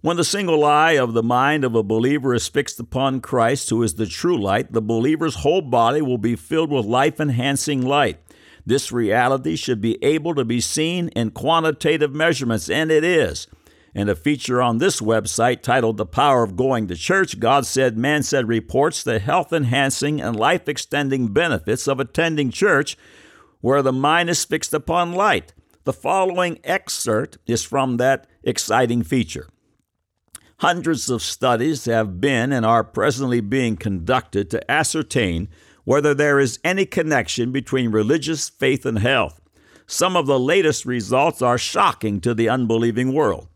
When 0.00 0.16
the 0.16 0.22
single 0.22 0.64
eye 0.64 0.92
of 0.92 1.12
the 1.12 1.24
mind 1.24 1.64
of 1.64 1.74
a 1.74 1.82
believer 1.82 2.32
is 2.32 2.46
fixed 2.46 2.78
upon 2.78 3.20
Christ, 3.20 3.68
who 3.68 3.82
is 3.82 3.94
the 3.94 4.06
true 4.06 4.40
light, 4.40 4.72
the 4.72 4.80
believer's 4.80 5.36
whole 5.36 5.60
body 5.60 6.00
will 6.00 6.18
be 6.18 6.36
filled 6.36 6.70
with 6.70 6.86
life 6.86 7.18
enhancing 7.18 7.82
light. 7.82 8.20
This 8.64 8.92
reality 8.92 9.56
should 9.56 9.80
be 9.80 10.02
able 10.04 10.36
to 10.36 10.44
be 10.44 10.60
seen 10.60 11.08
in 11.08 11.32
quantitative 11.32 12.14
measurements, 12.14 12.70
and 12.70 12.92
it 12.92 13.02
is. 13.02 13.48
In 13.92 14.08
a 14.08 14.14
feature 14.14 14.62
on 14.62 14.78
this 14.78 15.00
website 15.00 15.62
titled 15.62 15.96
The 15.96 16.06
Power 16.06 16.44
of 16.44 16.54
Going 16.54 16.86
to 16.86 16.94
Church, 16.94 17.40
God 17.40 17.66
Said, 17.66 17.98
Man 17.98 18.22
Said 18.22 18.46
reports 18.46 19.02
the 19.02 19.18
health 19.18 19.52
enhancing 19.52 20.20
and 20.20 20.36
life 20.36 20.68
extending 20.68 21.32
benefits 21.32 21.88
of 21.88 21.98
attending 21.98 22.52
church 22.52 22.96
where 23.60 23.82
the 23.82 23.92
mind 23.92 24.30
is 24.30 24.44
fixed 24.44 24.72
upon 24.72 25.14
light. 25.14 25.54
The 25.82 25.92
following 25.92 26.60
excerpt 26.62 27.38
is 27.48 27.64
from 27.64 27.96
that 27.96 28.28
exciting 28.44 29.02
feature. 29.02 29.48
Hundreds 30.58 31.08
of 31.08 31.22
studies 31.22 31.84
have 31.84 32.20
been 32.20 32.52
and 32.52 32.66
are 32.66 32.82
presently 32.82 33.40
being 33.40 33.76
conducted 33.76 34.50
to 34.50 34.70
ascertain 34.70 35.48
whether 35.84 36.14
there 36.14 36.40
is 36.40 36.58
any 36.64 36.84
connection 36.84 37.52
between 37.52 37.92
religious 37.92 38.48
faith 38.48 38.84
and 38.84 38.98
health. 38.98 39.40
Some 39.86 40.16
of 40.16 40.26
the 40.26 40.38
latest 40.38 40.84
results 40.84 41.40
are 41.42 41.58
shocking 41.58 42.20
to 42.22 42.34
the 42.34 42.48
unbelieving 42.48 43.12
world. 43.12 43.46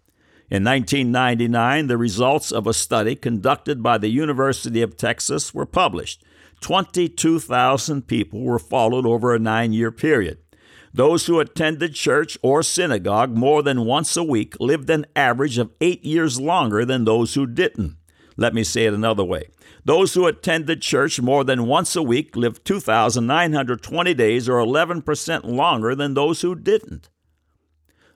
In 0.49 0.63
1999, 0.63 1.89
the 1.89 1.99
results 1.99 2.53
of 2.53 2.69
a 2.69 2.75
study 2.75 3.17
conducted 3.17 3.83
by 3.83 3.99
the 3.99 4.09
University 4.09 4.81
of 4.81 4.97
Texas 4.97 5.53
were 5.53 5.67
published. 5.67 6.23
22,000 6.61 8.07
people 8.07 8.43
were 8.43 8.61
followed 8.61 9.07
over 9.07 9.35
a 9.35 9.41
nine 9.41 9.73
year 9.73 9.91
period. 9.91 10.39
Those 10.95 11.25
who 11.27 11.41
attended 11.41 11.95
church 11.95 12.37
or 12.43 12.63
synagogue 12.63 13.35
more 13.35 13.63
than 13.63 13.87
once 13.87 14.15
a 14.15 14.23
week 14.23 14.55
lived 14.61 14.91
an 14.91 15.07
average 15.17 15.57
of 15.57 15.73
eight 15.81 16.05
years 16.05 16.39
longer 16.39 16.85
than 16.85 17.05
those 17.05 17.33
who 17.33 17.47
didn't. 17.47 17.97
Let 18.37 18.55
me 18.55 18.63
say 18.63 18.85
it 18.85 18.93
another 18.93 19.25
way. 19.25 19.49
Those 19.85 20.13
who 20.13 20.27
attended 20.27 20.83
church 20.83 21.21
more 21.21 21.45
than 21.45 21.67
once 21.67 21.97
a 21.97 22.03
week 22.03 22.37
lived 22.37 22.65
2,920 22.67 24.15
days, 24.15 24.49
or 24.49 24.59
11% 24.59 25.45
longer 25.45 25.95
than 25.95 26.15
those 26.15 26.43
who 26.43 26.55
didn't. 26.55 27.09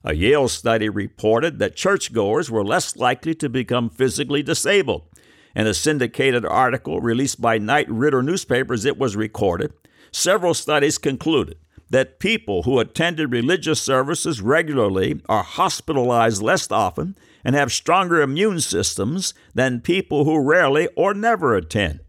A 0.05 0.15
Yale 0.15 0.49
study 0.49 0.89
reported 0.89 1.59
that 1.59 1.77
churchgoers 1.77 2.51
were 2.51 2.65
less 2.65 2.95
likely 2.97 3.35
to 3.37 3.49
become 3.49 3.89
physically 3.89 4.43
disabled. 4.43 5.09
In 5.55 5.67
a 5.67 5.75
syndicated 5.75 6.45
article 6.45 7.01
released 7.01 7.41
by 7.41 7.57
Knight 7.57 7.89
Ridder 7.89 8.23
newspapers, 8.23 8.85
it 8.85 8.99
was 8.99 9.17
recorded. 9.17 9.73
Several 10.13 10.55
studies 10.55 10.99
concluded 10.99 11.57
that 11.91 12.19
people 12.19 12.65
who 12.65 12.79
attended 12.79 13.33
religious 13.33 13.81
services 13.81 14.41
regularly 14.41 15.21
are 15.29 15.43
hospitalized 15.43 16.43
less 16.43 16.71
often 16.71 17.17
and 17.45 17.55
have 17.55 17.73
stronger 17.73 18.21
immune 18.21 18.61
systems 18.61 19.35
than 19.55 19.81
people 19.81 20.25
who 20.25 20.43
rarely 20.43 20.89
or 20.97 21.15
never 21.15 21.55
attend. 21.55 22.01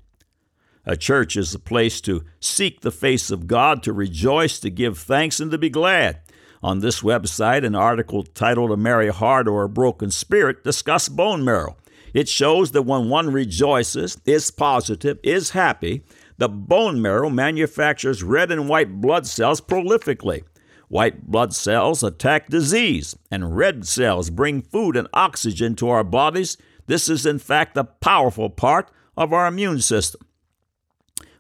A 0.85 0.95
church 0.95 1.35
is 1.35 1.53
a 1.53 1.59
place 1.59 1.99
to 2.01 2.23
seek 2.39 2.81
the 2.81 2.91
face 2.91 3.29
of 3.29 3.45
God, 3.45 3.83
to 3.83 3.93
rejoice, 3.93 4.57
to 4.59 4.69
give 4.69 4.97
thanks, 4.97 5.39
and 5.39 5.51
to 5.51 5.57
be 5.57 5.69
glad. 5.69 6.21
On 6.63 6.79
this 6.79 7.01
website, 7.01 7.65
an 7.65 7.75
article 7.75 8.23
titled 8.23 8.71
A 8.71 8.77
Merry 8.77 9.09
Heart 9.09 9.47
or 9.47 9.63
a 9.63 9.69
Broken 9.69 10.09
Spirit 10.09 10.63
discusses 10.63 11.09
bone 11.09 11.43
marrow. 11.43 11.77
It 12.13 12.27
shows 12.27 12.71
that 12.71 12.83
when 12.83 13.09
one 13.09 13.31
rejoices, 13.31 14.17
is 14.25 14.49
positive, 14.49 15.19
is 15.23 15.51
happy, 15.51 16.03
the 16.37 16.49
bone 16.49 17.01
marrow 17.01 17.29
manufactures 17.29 18.23
red 18.23 18.51
and 18.51 18.69
white 18.69 19.01
blood 19.01 19.25
cells 19.25 19.59
prolifically. 19.61 20.43
White 20.87 21.27
blood 21.27 21.53
cells 21.53 22.03
attack 22.03 22.47
disease, 22.47 23.15
and 23.29 23.57
red 23.57 23.85
cells 23.85 24.29
bring 24.29 24.61
food 24.61 24.95
and 24.95 25.07
oxygen 25.13 25.75
to 25.75 25.89
our 25.89 26.03
bodies. 26.03 26.57
This 26.85 27.09
is, 27.09 27.25
in 27.25 27.39
fact, 27.39 27.75
a 27.75 27.83
powerful 27.83 28.49
part 28.49 28.89
of 29.17 29.33
our 29.33 29.47
immune 29.47 29.81
system. 29.81 30.21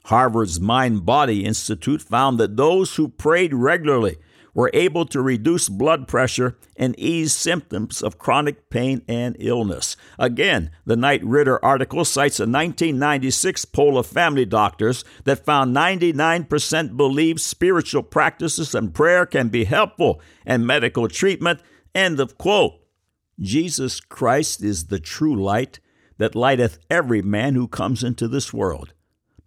Harvard's 0.05 0.59
Mind 0.59 1.05
Body 1.05 1.45
Institute 1.45 2.01
found 2.01 2.39
that 2.39 2.57
those 2.57 2.95
who 2.95 3.07
prayed 3.07 3.53
regularly 3.53 4.17
were 4.57 4.71
able 4.73 5.05
to 5.05 5.21
reduce 5.21 5.69
blood 5.69 6.07
pressure 6.07 6.57
and 6.75 6.97
ease 6.99 7.31
symptoms 7.31 8.01
of 8.01 8.17
chronic 8.17 8.71
pain 8.71 9.03
and 9.07 9.37
illness. 9.39 9.95
Again, 10.17 10.71
the 10.83 10.95
Knight 10.95 11.23
Ridder 11.23 11.63
article 11.63 12.03
cites 12.03 12.39
a 12.39 12.43
1996 12.43 13.65
poll 13.65 13.99
of 13.99 14.07
family 14.07 14.45
doctors 14.45 15.05
that 15.25 15.45
found 15.45 15.75
99% 15.75 16.97
believe 16.97 17.39
spiritual 17.39 18.01
practices 18.01 18.73
and 18.73 18.95
prayer 18.95 19.27
can 19.27 19.49
be 19.49 19.65
helpful 19.65 20.19
in 20.43 20.65
medical 20.65 21.07
treatment. 21.07 21.59
End 21.93 22.19
of 22.19 22.39
quote. 22.39 22.81
Jesus 23.39 23.99
Christ 23.99 24.63
is 24.63 24.85
the 24.85 24.99
true 24.99 25.35
light 25.35 25.79
that 26.17 26.33
lighteth 26.33 26.79
every 26.89 27.21
man 27.21 27.53
who 27.53 27.67
comes 27.67 28.03
into 28.03 28.27
this 28.27 28.51
world. 28.51 28.93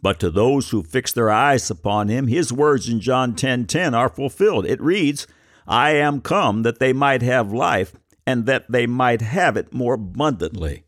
But 0.03 0.19
to 0.21 0.31
those 0.31 0.71
who 0.71 0.83
fix 0.83 1.13
their 1.13 1.31
eyes 1.31 1.71
upon 1.71 2.09
him, 2.09 2.27
his 2.27 2.53
words 2.53 2.89
in 2.89 3.01
John 3.01 3.35
10:10 3.35 3.37
10, 3.37 3.67
10 3.67 3.95
are 3.95 4.09
fulfilled. 4.09 4.65
It 4.65 4.81
reads, 4.81 5.27
"I 5.67 5.91
am 5.91 6.21
come 6.21 6.63
that 6.63 6.79
they 6.79 6.93
might 6.93 7.23
have 7.23 7.53
life 7.53 7.93
and 8.27 8.47
that 8.47 8.71
they 8.71 8.87
might 8.87 9.21
have 9.21 9.57
it 9.57 9.75
more 9.75 9.95
abundantly." 9.95 10.85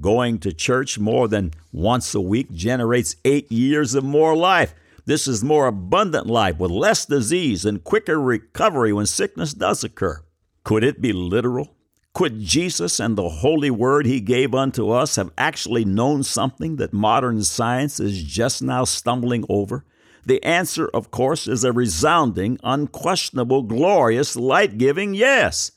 Going 0.00 0.38
to 0.40 0.52
church 0.52 0.98
more 0.98 1.28
than 1.28 1.52
once 1.72 2.14
a 2.14 2.20
week 2.20 2.52
generates 2.52 3.16
8 3.24 3.50
years 3.50 3.94
of 3.94 4.04
more 4.04 4.36
life. 4.36 4.74
This 5.06 5.28
is 5.28 5.44
more 5.44 5.66
abundant 5.66 6.26
life 6.26 6.58
with 6.58 6.70
less 6.70 7.04
disease 7.04 7.64
and 7.64 7.84
quicker 7.84 8.20
recovery 8.20 8.92
when 8.92 9.06
sickness 9.06 9.52
does 9.52 9.84
occur. 9.84 10.22
Could 10.64 10.82
it 10.82 11.00
be 11.00 11.12
literal? 11.12 11.73
Could 12.14 12.38
Jesus 12.38 13.00
and 13.00 13.18
the 13.18 13.28
holy 13.28 13.72
word 13.72 14.06
he 14.06 14.20
gave 14.20 14.54
unto 14.54 14.90
us 14.90 15.16
have 15.16 15.32
actually 15.36 15.84
known 15.84 16.22
something 16.22 16.76
that 16.76 16.92
modern 16.92 17.42
science 17.42 17.98
is 17.98 18.22
just 18.22 18.62
now 18.62 18.84
stumbling 18.84 19.44
over? 19.48 19.84
The 20.24 20.42
answer, 20.44 20.88
of 20.94 21.10
course, 21.10 21.48
is 21.48 21.64
a 21.64 21.72
resounding, 21.72 22.58
unquestionable, 22.62 23.64
glorious, 23.64 24.36
light 24.36 24.78
giving 24.78 25.14
yes. 25.14 25.72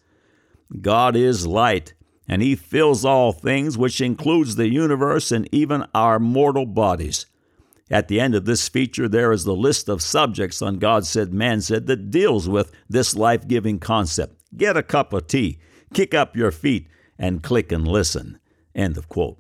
God 0.80 1.16
is 1.16 1.48
light, 1.48 1.96
and 2.28 2.44
he 2.44 2.56
fills 2.56 3.04
all 3.04 3.32
things, 3.32 3.76
which 3.76 4.00
includes 4.00 4.56
the 4.56 4.70
universe 4.70 5.32
and 5.32 5.50
even 5.52 5.88
our 5.96 6.20
mortal 6.20 6.68
bodies. 6.68 7.26
At 7.90 8.10
the 8.10 8.20
end 8.20 8.36
of 8.36 8.46
this 8.46 8.70
feature, 8.70 9.08
there 9.08 9.32
is 9.32 9.44
the 9.44 9.56
list 9.56 9.90
of 9.90 10.04
subjects 10.04 10.62
on 10.62 10.78
God 10.78 11.06
Said, 11.06 11.34
Man 11.34 11.62
Said 11.62 11.88
that 11.88 12.12
deals 12.12 12.48
with 12.48 12.72
this 12.88 13.16
life 13.16 13.48
giving 13.48 13.80
concept. 13.80 14.36
Get 14.56 14.78
a 14.78 14.84
cup 14.84 15.14
of 15.14 15.28
tea, 15.28 15.60
kick 15.94 16.14
up 16.14 16.36
your 16.36 16.52
feet, 16.52 16.88
and 17.18 17.44
click 17.44 17.72
and 17.72 17.88
listen. 17.88 18.40
End 18.76 18.98
of 18.98 19.10
quote. 19.10 19.38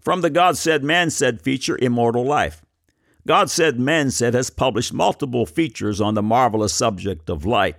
From 0.00 0.22
the 0.22 0.30
God 0.30 0.56
Said, 0.56 0.82
Man 0.82 1.10
Said 1.10 1.42
feature, 1.42 1.78
Immortal 1.80 2.24
Life. 2.24 2.64
God 3.26 3.50
Said, 3.50 3.78
Man 3.78 4.10
Said 4.10 4.34
has 4.34 4.48
published 4.48 4.92
multiple 4.92 5.44
features 5.44 6.00
on 6.00 6.14
the 6.14 6.22
marvelous 6.22 6.72
subject 6.72 7.28
of 7.28 7.44
light. 7.44 7.76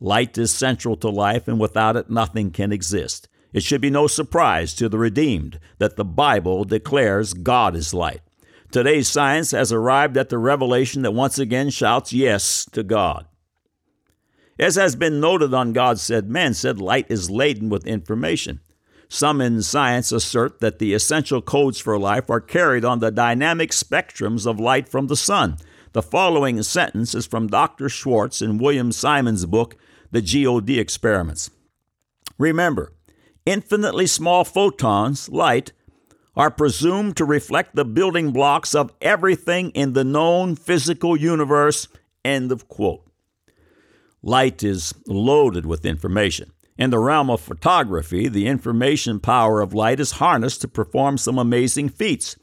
Light 0.00 0.38
is 0.38 0.54
central 0.54 0.96
to 0.96 1.08
life, 1.08 1.48
and 1.48 1.60
without 1.60 1.96
it, 1.96 2.08
nothing 2.08 2.50
can 2.50 2.72
exist. 2.72 3.28
It 3.52 3.62
should 3.62 3.80
be 3.80 3.90
no 3.90 4.06
surprise 4.06 4.74
to 4.74 4.88
the 4.88 4.98
redeemed 4.98 5.58
that 5.78 5.96
the 5.96 6.04
Bible 6.04 6.64
declares 6.64 7.34
God 7.34 7.74
is 7.74 7.92
light. 7.94 8.20
Today's 8.70 9.08
science 9.08 9.52
has 9.52 9.72
arrived 9.72 10.16
at 10.16 10.28
the 10.28 10.38
revelation 10.38 11.02
that 11.02 11.12
once 11.12 11.38
again 11.38 11.70
shouts 11.70 12.12
yes 12.12 12.66
to 12.72 12.82
God. 12.82 13.26
As 14.58 14.74
has 14.74 14.96
been 14.96 15.20
noted 15.20 15.54
on 15.54 15.72
God 15.72 16.00
Said, 16.00 16.28
Man 16.28 16.52
Said, 16.52 16.80
light 16.80 17.06
is 17.08 17.30
laden 17.30 17.68
with 17.68 17.86
information. 17.86 18.60
Some 19.08 19.40
in 19.40 19.62
science 19.62 20.10
assert 20.12 20.60
that 20.60 20.80
the 20.80 20.92
essential 20.92 21.40
codes 21.40 21.78
for 21.78 21.98
life 21.98 22.28
are 22.28 22.40
carried 22.40 22.84
on 22.84 22.98
the 22.98 23.10
dynamic 23.10 23.70
spectrums 23.70 24.46
of 24.46 24.60
light 24.60 24.88
from 24.88 25.06
the 25.06 25.16
sun. 25.16 25.56
The 25.92 26.02
following 26.02 26.62
sentence 26.62 27.14
is 27.14 27.26
from 27.26 27.46
Dr. 27.46 27.88
Schwartz 27.88 28.42
in 28.42 28.58
William 28.58 28.92
Simon's 28.92 29.46
book, 29.46 29.76
The 30.10 30.20
GOD 30.20 30.70
Experiments. 30.70 31.50
Remember, 32.36 32.92
infinitely 33.46 34.06
small 34.06 34.44
photons, 34.44 35.28
light, 35.30 35.72
are 36.36 36.50
presumed 36.50 37.16
to 37.16 37.24
reflect 37.24 37.74
the 37.74 37.84
building 37.84 38.32
blocks 38.32 38.74
of 38.74 38.92
everything 39.00 39.70
in 39.70 39.94
the 39.94 40.04
known 40.04 40.54
physical 40.54 41.16
universe. 41.16 41.88
End 42.24 42.52
of 42.52 42.68
quote. 42.68 43.07
Light 44.22 44.62
is 44.62 44.92
loaded 45.06 45.64
with 45.64 45.86
information. 45.86 46.52
In 46.76 46.90
the 46.90 46.98
realm 46.98 47.30
of 47.30 47.40
photography, 47.40 48.28
the 48.28 48.46
information 48.46 49.20
power 49.20 49.60
of 49.60 49.74
light 49.74 50.00
is 50.00 50.12
harnessed 50.12 50.60
to 50.62 50.68
perform 50.68 51.18
some 51.18 51.38
amazing 51.38 51.88
feats. 51.88 52.36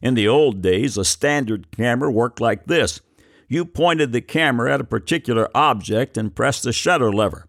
In 0.00 0.14
the 0.14 0.28
old 0.28 0.62
days, 0.62 0.96
a 0.96 1.04
standard 1.04 1.70
camera 1.70 2.10
worked 2.10 2.40
like 2.40 2.66
this 2.66 3.00
you 3.48 3.64
pointed 3.64 4.12
the 4.12 4.20
camera 4.20 4.74
at 4.74 4.80
a 4.80 4.84
particular 4.84 5.48
object 5.54 6.18
and 6.18 6.36
pressed 6.36 6.64
the 6.64 6.72
shutter 6.72 7.10
lever. 7.10 7.46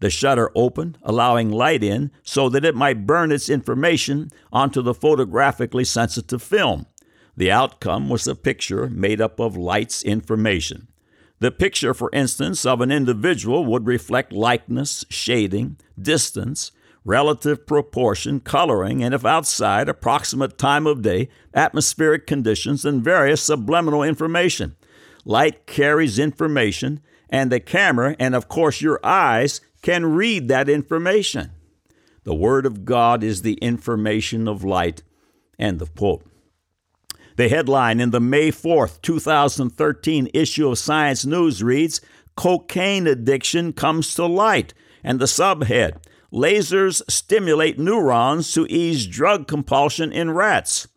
The 0.00 0.10
shutter 0.10 0.50
opened, 0.54 0.98
allowing 1.02 1.50
light 1.50 1.82
in 1.82 2.10
so 2.22 2.48
that 2.50 2.64
it 2.64 2.76
might 2.76 3.06
burn 3.06 3.32
its 3.32 3.48
information 3.48 4.30
onto 4.52 4.82
the 4.82 4.94
photographically 4.94 5.84
sensitive 5.84 6.42
film. 6.42 6.86
The 7.36 7.50
outcome 7.50 8.08
was 8.08 8.28
a 8.28 8.34
picture 8.34 8.88
made 8.88 9.20
up 9.20 9.40
of 9.40 9.56
light's 9.56 10.02
information. 10.02 10.88
The 11.40 11.50
picture, 11.52 11.94
for 11.94 12.10
instance, 12.12 12.66
of 12.66 12.80
an 12.80 12.90
individual 12.90 13.64
would 13.64 13.86
reflect 13.86 14.32
likeness, 14.32 15.04
shading, 15.08 15.78
distance, 16.00 16.72
relative 17.04 17.66
proportion, 17.66 18.40
coloring, 18.40 19.02
and 19.02 19.14
if 19.14 19.24
outside, 19.24 19.88
approximate 19.88 20.58
time 20.58 20.86
of 20.86 21.00
day, 21.00 21.28
atmospheric 21.54 22.26
conditions, 22.26 22.84
and 22.84 23.02
various 23.02 23.40
subliminal 23.42 24.02
information. 24.02 24.76
Light 25.24 25.66
carries 25.66 26.18
information, 26.18 27.00
and 27.30 27.52
the 27.52 27.60
camera, 27.60 28.16
and 28.18 28.34
of 28.34 28.48
course 28.48 28.80
your 28.80 29.00
eyes, 29.04 29.60
can 29.80 30.06
read 30.06 30.48
that 30.48 30.68
information. 30.68 31.52
The 32.24 32.34
Word 32.34 32.66
of 32.66 32.84
God 32.84 33.22
is 33.22 33.42
the 33.42 33.54
information 33.54 34.48
of 34.48 34.64
light. 34.64 35.02
End 35.58 35.80
of 35.80 35.94
quote. 35.94 36.27
The 37.38 37.48
headline 37.48 38.00
in 38.00 38.10
the 38.10 38.18
May 38.18 38.50
4th, 38.50 39.00
2013 39.00 40.28
issue 40.34 40.70
of 40.70 40.76
Science 40.76 41.24
News 41.24 41.62
reads 41.62 42.00
Cocaine 42.34 43.06
addiction 43.06 43.72
comes 43.72 44.12
to 44.16 44.26
light. 44.26 44.74
And 45.04 45.20
the 45.20 45.26
subhead 45.26 46.02
Lasers 46.32 47.00
stimulate 47.08 47.78
neurons 47.78 48.50
to 48.54 48.66
ease 48.66 49.06
drug 49.06 49.46
compulsion 49.46 50.10
in 50.10 50.32
rats. 50.32 50.88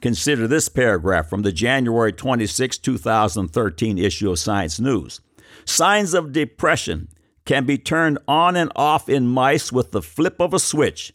Consider 0.00 0.48
this 0.48 0.70
paragraph 0.70 1.28
from 1.28 1.42
the 1.42 1.52
January 1.52 2.14
26, 2.14 2.78
2013 2.78 3.98
issue 3.98 4.30
of 4.30 4.38
Science 4.38 4.80
News. 4.80 5.20
Signs 5.66 6.14
of 6.14 6.32
depression 6.32 7.08
can 7.44 7.66
be 7.66 7.76
turned 7.76 8.16
on 8.26 8.56
and 8.56 8.72
off 8.74 9.10
in 9.10 9.26
mice 9.26 9.70
with 9.70 9.90
the 9.90 10.00
flip 10.00 10.40
of 10.40 10.54
a 10.54 10.58
switch 10.58 11.12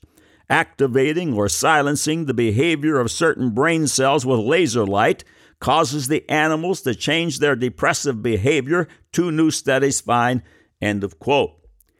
activating 0.49 1.33
or 1.33 1.49
silencing 1.49 2.25
the 2.25 2.33
behavior 2.33 2.99
of 2.99 3.11
certain 3.11 3.51
brain 3.51 3.87
cells 3.87 4.25
with 4.25 4.39
laser 4.39 4.85
light 4.85 5.23
causes 5.59 6.07
the 6.07 6.29
animals 6.29 6.81
to 6.81 6.93
change 6.93 7.39
their 7.39 7.55
depressive 7.55 8.21
behavior, 8.21 8.87
two 9.11 9.31
new 9.31 9.49
studies 9.49 10.01
find. 10.01 10.41
End 10.81 11.03
of 11.03 11.19
quote. 11.19 11.51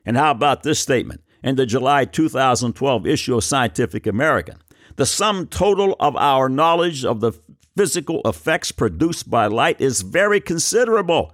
And 0.05 0.17
how 0.17 0.31
about 0.31 0.63
this 0.63 0.79
statement? 0.79 1.21
In 1.43 1.55
the 1.55 1.65
July 1.65 2.05
2012 2.05 3.08
issue 3.08 3.36
of 3.36 3.43
Scientific 3.43 4.05
American, 4.08 4.58
the 4.95 5.05
sum 5.05 5.47
total 5.47 5.95
of 5.99 6.15
our 6.15 6.49
knowledge 6.49 7.05
of 7.05 7.21
the 7.21 7.34
physical 7.75 8.21
effects 8.25 8.71
produced 8.71 9.29
by 9.29 9.47
light 9.47 9.79
is 9.79 10.01
very 10.01 10.39
considerable, 10.39 11.34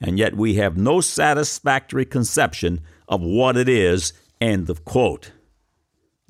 and 0.00 0.18
yet 0.18 0.36
we 0.36 0.54
have 0.54 0.76
no 0.76 1.00
satisfactory 1.00 2.04
conception 2.04 2.80
of 3.08 3.20
what 3.20 3.56
it 3.56 3.68
is. 3.68 4.12
End 4.40 4.70
of 4.70 4.84
quote. 4.84 5.32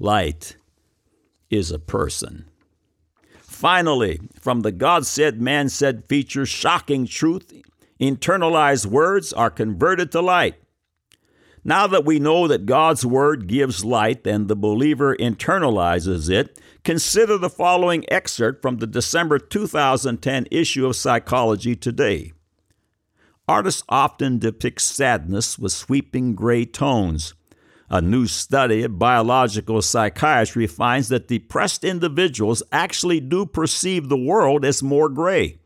Light 0.03 0.57
is 1.49 1.71
a 1.71 1.79
person. 1.79 2.47
Finally, 3.39 4.19
from 4.41 4.63
the 4.63 4.73
God 4.73 5.07
said, 5.07 5.41
man 5.41 5.69
said 5.69 6.09
feature, 6.09 6.45
shocking 6.45 7.07
truth, 7.07 7.53
internalized 8.01 8.87
words 8.87 9.33
are 9.33 9.49
converted 9.49 10.11
to 10.11 10.21
light. 10.21 10.57
Now 11.63 11.87
that 11.87 12.05
we 12.05 12.19
know 12.19 12.49
that 12.49 12.67
God's 12.67 13.07
Word 13.07 13.47
gives 13.47 13.85
light 13.85 14.27
and 14.27 14.49
the 14.49 14.57
believer 14.57 15.15
internalizes 15.15 16.29
it, 16.29 16.59
consider 16.83 17.39
the 17.39 17.49
following 17.49 18.05
excerpt 18.11 18.61
from 18.61 18.79
the 18.79 18.89
December 18.89 19.39
2010 19.39 20.49
issue 20.51 20.85
of 20.85 20.97
Psychology 20.97 21.77
Today. 21.77 22.33
Artists 23.47 23.85
often 23.89 24.41
depict 24.41 24.81
sadness 24.81 25.61
with 25.61 25.71
sweeping 25.71 26.35
gray 26.35 26.65
tones. 26.65 27.35
A 27.95 28.01
new 28.01 28.27
study 28.27 28.85
of 28.85 28.99
biological 28.99 29.83
psychiatry 29.83 30.67
finds 30.67 31.11
that 31.11 31.29
depressed 31.29 31.85
individuals 31.85 32.63
actually 32.73 33.21
do 33.21 33.45
perceive 33.45 34.09
the 34.09 34.17
world 34.17 34.65
as 34.65 34.83
more 34.83 35.11
gray. 35.11 35.59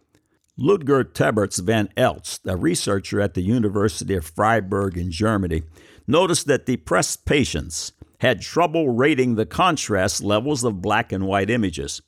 Ludger 0.59 1.05
Tebartz 1.05 1.61
van 1.61 1.89
Elst, 1.97 2.41
a 2.45 2.57
researcher 2.57 3.21
at 3.21 3.35
the 3.35 3.43
University 3.43 4.17
of 4.17 4.27
Freiburg 4.27 4.99
in 4.99 5.13
Germany, 5.13 5.63
noticed 6.09 6.49
that 6.49 6.67
depressed 6.67 7.27
patients 7.27 7.93
had 8.19 8.43
trouble 8.43 8.89
rating 8.89 9.37
the 9.37 9.47
contrast 9.47 10.21
levels 10.21 10.65
of 10.65 10.83
black 10.83 11.13
and 11.13 11.29
white 11.29 11.49
images 11.49 12.03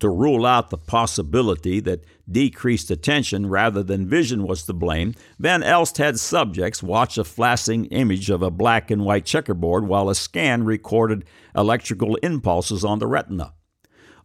to 0.00 0.08
rule 0.08 0.44
out 0.44 0.70
the 0.70 0.78
possibility 0.78 1.80
that 1.80 2.04
decreased 2.30 2.90
attention 2.90 3.48
rather 3.48 3.82
than 3.82 4.08
vision 4.08 4.46
was 4.46 4.64
to 4.64 4.72
blame, 4.72 5.14
Van 5.38 5.62
Elst 5.62 5.98
had 5.98 6.18
subjects 6.18 6.82
watch 6.82 7.18
a 7.18 7.24
flashing 7.24 7.86
image 7.86 8.30
of 8.30 8.42
a 8.42 8.50
black 8.50 8.90
and 8.90 9.04
white 9.04 9.24
checkerboard 9.24 9.86
while 9.86 10.08
a 10.08 10.14
scan 10.14 10.64
recorded 10.64 11.24
electrical 11.54 12.16
impulses 12.16 12.84
on 12.84 12.98
the 12.98 13.06
retina. 13.06 13.52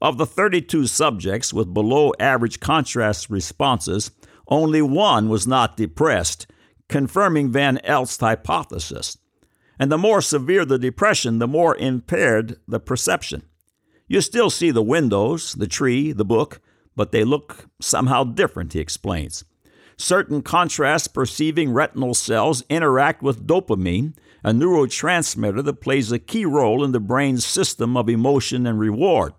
Of 0.02 0.18
the 0.18 0.26
32 0.26 0.88
subjects 0.88 1.54
with 1.54 1.74
below 1.74 2.12
average 2.20 2.60
contrast 2.60 3.30
responses, 3.30 4.12
only 4.48 4.82
one 4.82 5.30
was 5.30 5.46
not 5.46 5.78
depressed, 5.78 6.48
confirming 6.90 7.52
Van 7.52 7.78
Elst's 7.84 8.20
hypothesis. 8.20 9.18
And 9.80 9.92
the 9.92 9.98
more 9.98 10.22
severe 10.22 10.66
the 10.66 10.80
depression, 10.80 11.40
the 11.40 11.48
more 11.48 11.76
impaired 11.78 12.58
the 12.68 12.80
perception. 12.80 13.44
You 14.12 14.20
still 14.20 14.50
see 14.50 14.72
the 14.72 14.84
windows, 14.84 15.54
the 15.54 15.70
tree, 15.70 16.12
the 16.12 16.26
book, 16.26 16.60
but 16.98 17.14
they 17.14 17.24
look 17.24 17.70
somehow 17.80 18.26
different, 18.26 18.74
he 18.74 18.82
explains. 18.82 19.46
Certain 19.96 20.42
contrast 20.42 21.14
perceiving 21.14 21.72
retinal 21.72 22.14
cells 22.14 22.66
interact 22.68 23.24
with 23.24 23.48
dopamine, 23.48 24.14
a 24.44 24.52
neurotransmitter 24.52 25.64
that 25.64 25.80
plays 25.80 26.12
a 26.12 26.20
key 26.20 26.44
role 26.44 26.84
in 26.84 26.92
the 26.92 27.00
brain's 27.00 27.46
system 27.46 27.96
of 27.96 28.10
emotion 28.10 28.68
and 28.68 28.82
reward. 28.82 29.34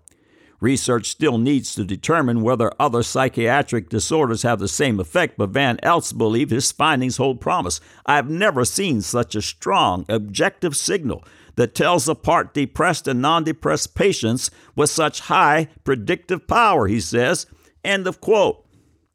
Research 0.59 1.07
still 1.07 1.37
needs 1.37 1.75
to 1.75 1.83
determine 1.83 2.41
whether 2.41 2.71
other 2.79 3.03
psychiatric 3.03 3.89
disorders 3.89 4.41
have 4.41 4.57
the 4.57 4.67
same 4.67 4.99
effect, 4.99 5.37
but 5.37 5.51
Van 5.51 5.77
Elst 5.83 6.17
believed 6.17 6.49
his 6.49 6.71
findings 6.71 7.17
hold 7.17 7.39
promise. 7.39 7.79
I've 8.07 8.29
never 8.29 8.65
seen 8.65 9.01
such 9.01 9.35
a 9.35 9.41
strong, 9.43 10.05
objective 10.09 10.75
signal 10.75 11.23
that 11.55 11.75
tells 11.75 12.07
apart 12.07 12.53
depressed 12.53 13.07
and 13.07 13.21
non 13.21 13.43
depressed 13.43 13.95
patients 13.95 14.49
with 14.75 14.89
such 14.89 15.21
high 15.21 15.67
predictive 15.83 16.47
power, 16.47 16.87
he 16.87 16.99
says. 16.99 17.45
End 17.83 18.07
of 18.07 18.21
quote. 18.21 18.65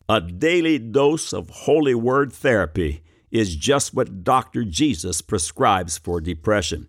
A 0.08 0.20
daily 0.20 0.78
dose 0.78 1.32
of 1.32 1.50
Holy 1.50 1.94
Word 1.94 2.32
therapy 2.32 3.02
is 3.30 3.56
just 3.56 3.94
what 3.94 4.24
Dr. 4.24 4.64
Jesus 4.64 5.20
prescribes 5.20 5.98
for 5.98 6.20
depression. 6.20 6.88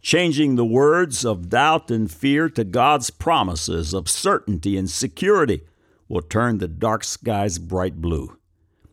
Changing 0.00 0.56
the 0.56 0.64
words 0.64 1.24
of 1.24 1.50
doubt 1.50 1.90
and 1.90 2.10
fear 2.10 2.48
to 2.50 2.64
God's 2.64 3.10
promises 3.10 3.92
of 3.92 4.08
certainty 4.08 4.76
and 4.76 4.88
security 4.88 5.62
will 6.08 6.22
turn 6.22 6.58
the 6.58 6.68
dark 6.68 7.04
skies 7.04 7.58
bright 7.58 8.00
blue. 8.00 8.36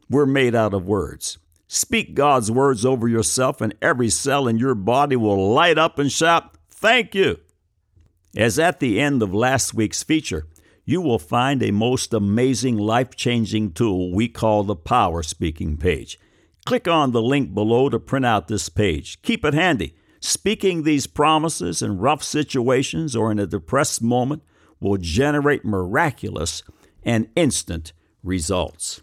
We're 0.09 0.25
made 0.25 0.55
out 0.55 0.73
of 0.73 0.85
words. 0.85 1.37
Speak 1.75 2.15
God's 2.15 2.49
words 2.49 2.85
over 2.85 3.05
yourself, 3.05 3.59
and 3.59 3.75
every 3.81 4.09
cell 4.09 4.47
in 4.47 4.57
your 4.57 4.75
body 4.75 5.17
will 5.17 5.51
light 5.51 5.77
up 5.77 5.99
and 5.99 6.09
shout, 6.09 6.55
Thank 6.69 7.13
you. 7.13 7.41
As 8.33 8.57
at 8.57 8.79
the 8.79 9.01
end 9.01 9.21
of 9.21 9.33
last 9.33 9.73
week's 9.73 10.01
feature, 10.01 10.47
you 10.85 11.01
will 11.01 11.19
find 11.19 11.61
a 11.61 11.71
most 11.71 12.13
amazing 12.13 12.77
life 12.77 13.17
changing 13.17 13.73
tool 13.73 14.13
we 14.13 14.29
call 14.29 14.63
the 14.63 14.73
Power 14.73 15.21
Speaking 15.21 15.75
page. 15.75 16.17
Click 16.65 16.87
on 16.87 17.11
the 17.11 17.21
link 17.21 17.53
below 17.53 17.89
to 17.89 17.99
print 17.99 18.25
out 18.25 18.47
this 18.47 18.69
page. 18.69 19.21
Keep 19.21 19.43
it 19.43 19.53
handy. 19.53 19.95
Speaking 20.21 20.83
these 20.83 21.07
promises 21.07 21.81
in 21.81 21.97
rough 21.97 22.23
situations 22.23 23.17
or 23.17 23.33
in 23.33 23.37
a 23.37 23.45
depressed 23.45 24.01
moment 24.01 24.43
will 24.79 24.97
generate 24.97 25.65
miraculous 25.65 26.63
and 27.03 27.27
instant 27.35 27.91
results. 28.23 29.01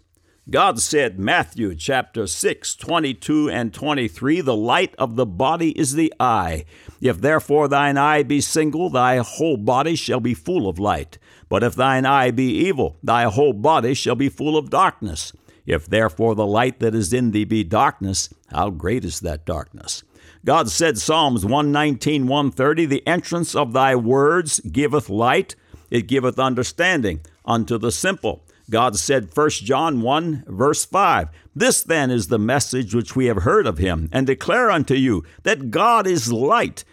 God 0.49 0.81
said, 0.81 1.17
Matthew 1.17 1.73
chapter 1.73 2.27
6, 2.27 2.75
22 2.75 3.49
and 3.49 3.73
23, 3.73 4.41
the 4.41 4.55
light 4.55 4.93
of 4.97 5.15
the 5.15 5.25
body 5.25 5.71
is 5.71 5.93
the 5.93 6.13
eye. 6.19 6.65
If 6.99 7.21
therefore 7.21 7.69
thine 7.69 7.97
eye 7.97 8.23
be 8.23 8.41
single, 8.41 8.89
thy 8.89 9.17
whole 9.17 9.55
body 9.55 9.95
shall 9.95 10.19
be 10.19 10.33
full 10.33 10.67
of 10.67 10.77
light. 10.77 11.17
But 11.47 11.63
if 11.63 11.75
thine 11.75 12.05
eye 12.05 12.31
be 12.31 12.51
evil, 12.51 12.97
thy 13.01 13.23
whole 13.23 13.53
body 13.53 13.93
shall 13.93 14.15
be 14.15 14.27
full 14.27 14.57
of 14.57 14.69
darkness. 14.69 15.31
If 15.65 15.85
therefore 15.85 16.35
the 16.35 16.45
light 16.45 16.81
that 16.81 16.93
is 16.93 17.13
in 17.13 17.31
thee 17.31 17.45
be 17.45 17.63
darkness, 17.63 18.27
how 18.51 18.69
great 18.69 19.05
is 19.05 19.21
that 19.21 19.45
darkness? 19.45 20.03
God 20.43 20.69
said, 20.69 20.97
Psalms 20.97 21.45
119, 21.45 22.27
130, 22.27 22.85
The 22.85 23.07
entrance 23.07 23.55
of 23.55 23.71
thy 23.71 23.95
words 23.95 24.59
giveth 24.59 25.09
light, 25.09 25.55
it 25.89 26.07
giveth 26.07 26.37
understanding 26.37 27.21
unto 27.45 27.77
the 27.77 27.93
simple. 27.93 28.43
God 28.73 28.97
said, 28.97 29.29
1 29.37 29.49
John 29.51 30.01
1, 30.01 30.45
verse 30.47 30.83
5, 30.83 31.29
This 31.55 31.83
then 31.83 32.09
is 32.09 32.29
the 32.29 32.39
message 32.39 32.95
which 32.95 33.15
we 33.15 33.27
have 33.27 33.43
heard 33.43 33.67
of 33.67 33.77
him, 33.77 34.09
and 34.11 34.25
declare 34.25 34.71
unto 34.71 34.95
you 34.95 35.23
that 35.43 35.69
God 35.69 36.07
is 36.07 36.33
light, 36.33 36.83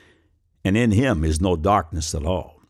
and 0.63 0.77
in 0.77 0.91
him 0.91 1.25
is 1.25 1.41
no 1.41 1.57
darkness 1.57 2.15
at 2.15 2.27
all. 2.27 2.61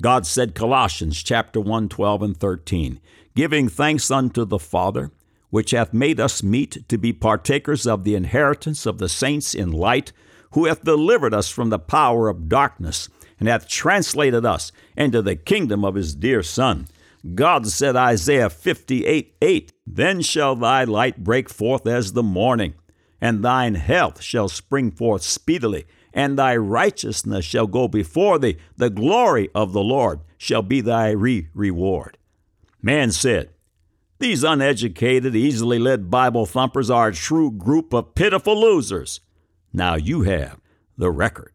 God 0.00 0.26
said, 0.26 0.54
Colossians 0.54 1.24
chapter 1.24 1.60
1, 1.60 1.88
12 1.88 2.22
and 2.22 2.36
13, 2.36 3.00
Giving 3.34 3.68
thanks 3.68 4.12
unto 4.12 4.44
the 4.44 4.60
Father, 4.60 5.10
which 5.48 5.72
hath 5.72 5.92
made 5.92 6.20
us 6.20 6.40
meet 6.40 6.88
to 6.88 6.98
be 6.98 7.12
partakers 7.12 7.84
of 7.84 8.04
the 8.04 8.14
inheritance 8.14 8.86
of 8.86 8.98
the 8.98 9.08
saints 9.08 9.56
in 9.56 9.72
light, 9.72 10.12
who 10.52 10.66
hath 10.66 10.84
delivered 10.84 11.34
us 11.34 11.50
from 11.50 11.70
the 11.70 11.80
power 11.80 12.28
of 12.28 12.48
darkness, 12.48 13.08
and 13.40 13.48
hath 13.48 13.66
translated 13.66 14.46
us 14.46 14.70
into 14.96 15.20
the 15.20 15.34
kingdom 15.34 15.84
of 15.84 15.96
his 15.96 16.14
dear 16.14 16.44
Son 16.44 16.86
God 17.34 17.66
said, 17.66 17.96
Isaiah 17.96 18.50
58 18.50 19.36
8, 19.40 19.72
Then 19.86 20.22
shall 20.22 20.56
thy 20.56 20.84
light 20.84 21.22
break 21.22 21.48
forth 21.48 21.86
as 21.86 22.12
the 22.12 22.22
morning, 22.22 22.74
and 23.20 23.42
thine 23.42 23.74
health 23.74 24.22
shall 24.22 24.48
spring 24.48 24.90
forth 24.90 25.22
speedily, 25.22 25.84
and 26.14 26.38
thy 26.38 26.56
righteousness 26.56 27.44
shall 27.44 27.66
go 27.66 27.88
before 27.88 28.38
thee. 28.38 28.56
The 28.76 28.90
glory 28.90 29.50
of 29.54 29.72
the 29.72 29.82
Lord 29.82 30.20
shall 30.38 30.62
be 30.62 30.80
thy 30.80 31.10
re- 31.10 31.48
reward. 31.54 32.16
Man 32.80 33.12
said, 33.12 33.50
These 34.18 34.42
uneducated, 34.42 35.36
easily 35.36 35.78
led 35.78 36.10
Bible 36.10 36.46
thumpers 36.46 36.90
are 36.90 37.08
a 37.08 37.14
true 37.14 37.50
group 37.50 37.92
of 37.92 38.14
pitiful 38.14 38.58
losers. 38.58 39.20
Now 39.72 39.96
you 39.96 40.22
have 40.22 40.58
the 40.96 41.10
record. 41.10 41.52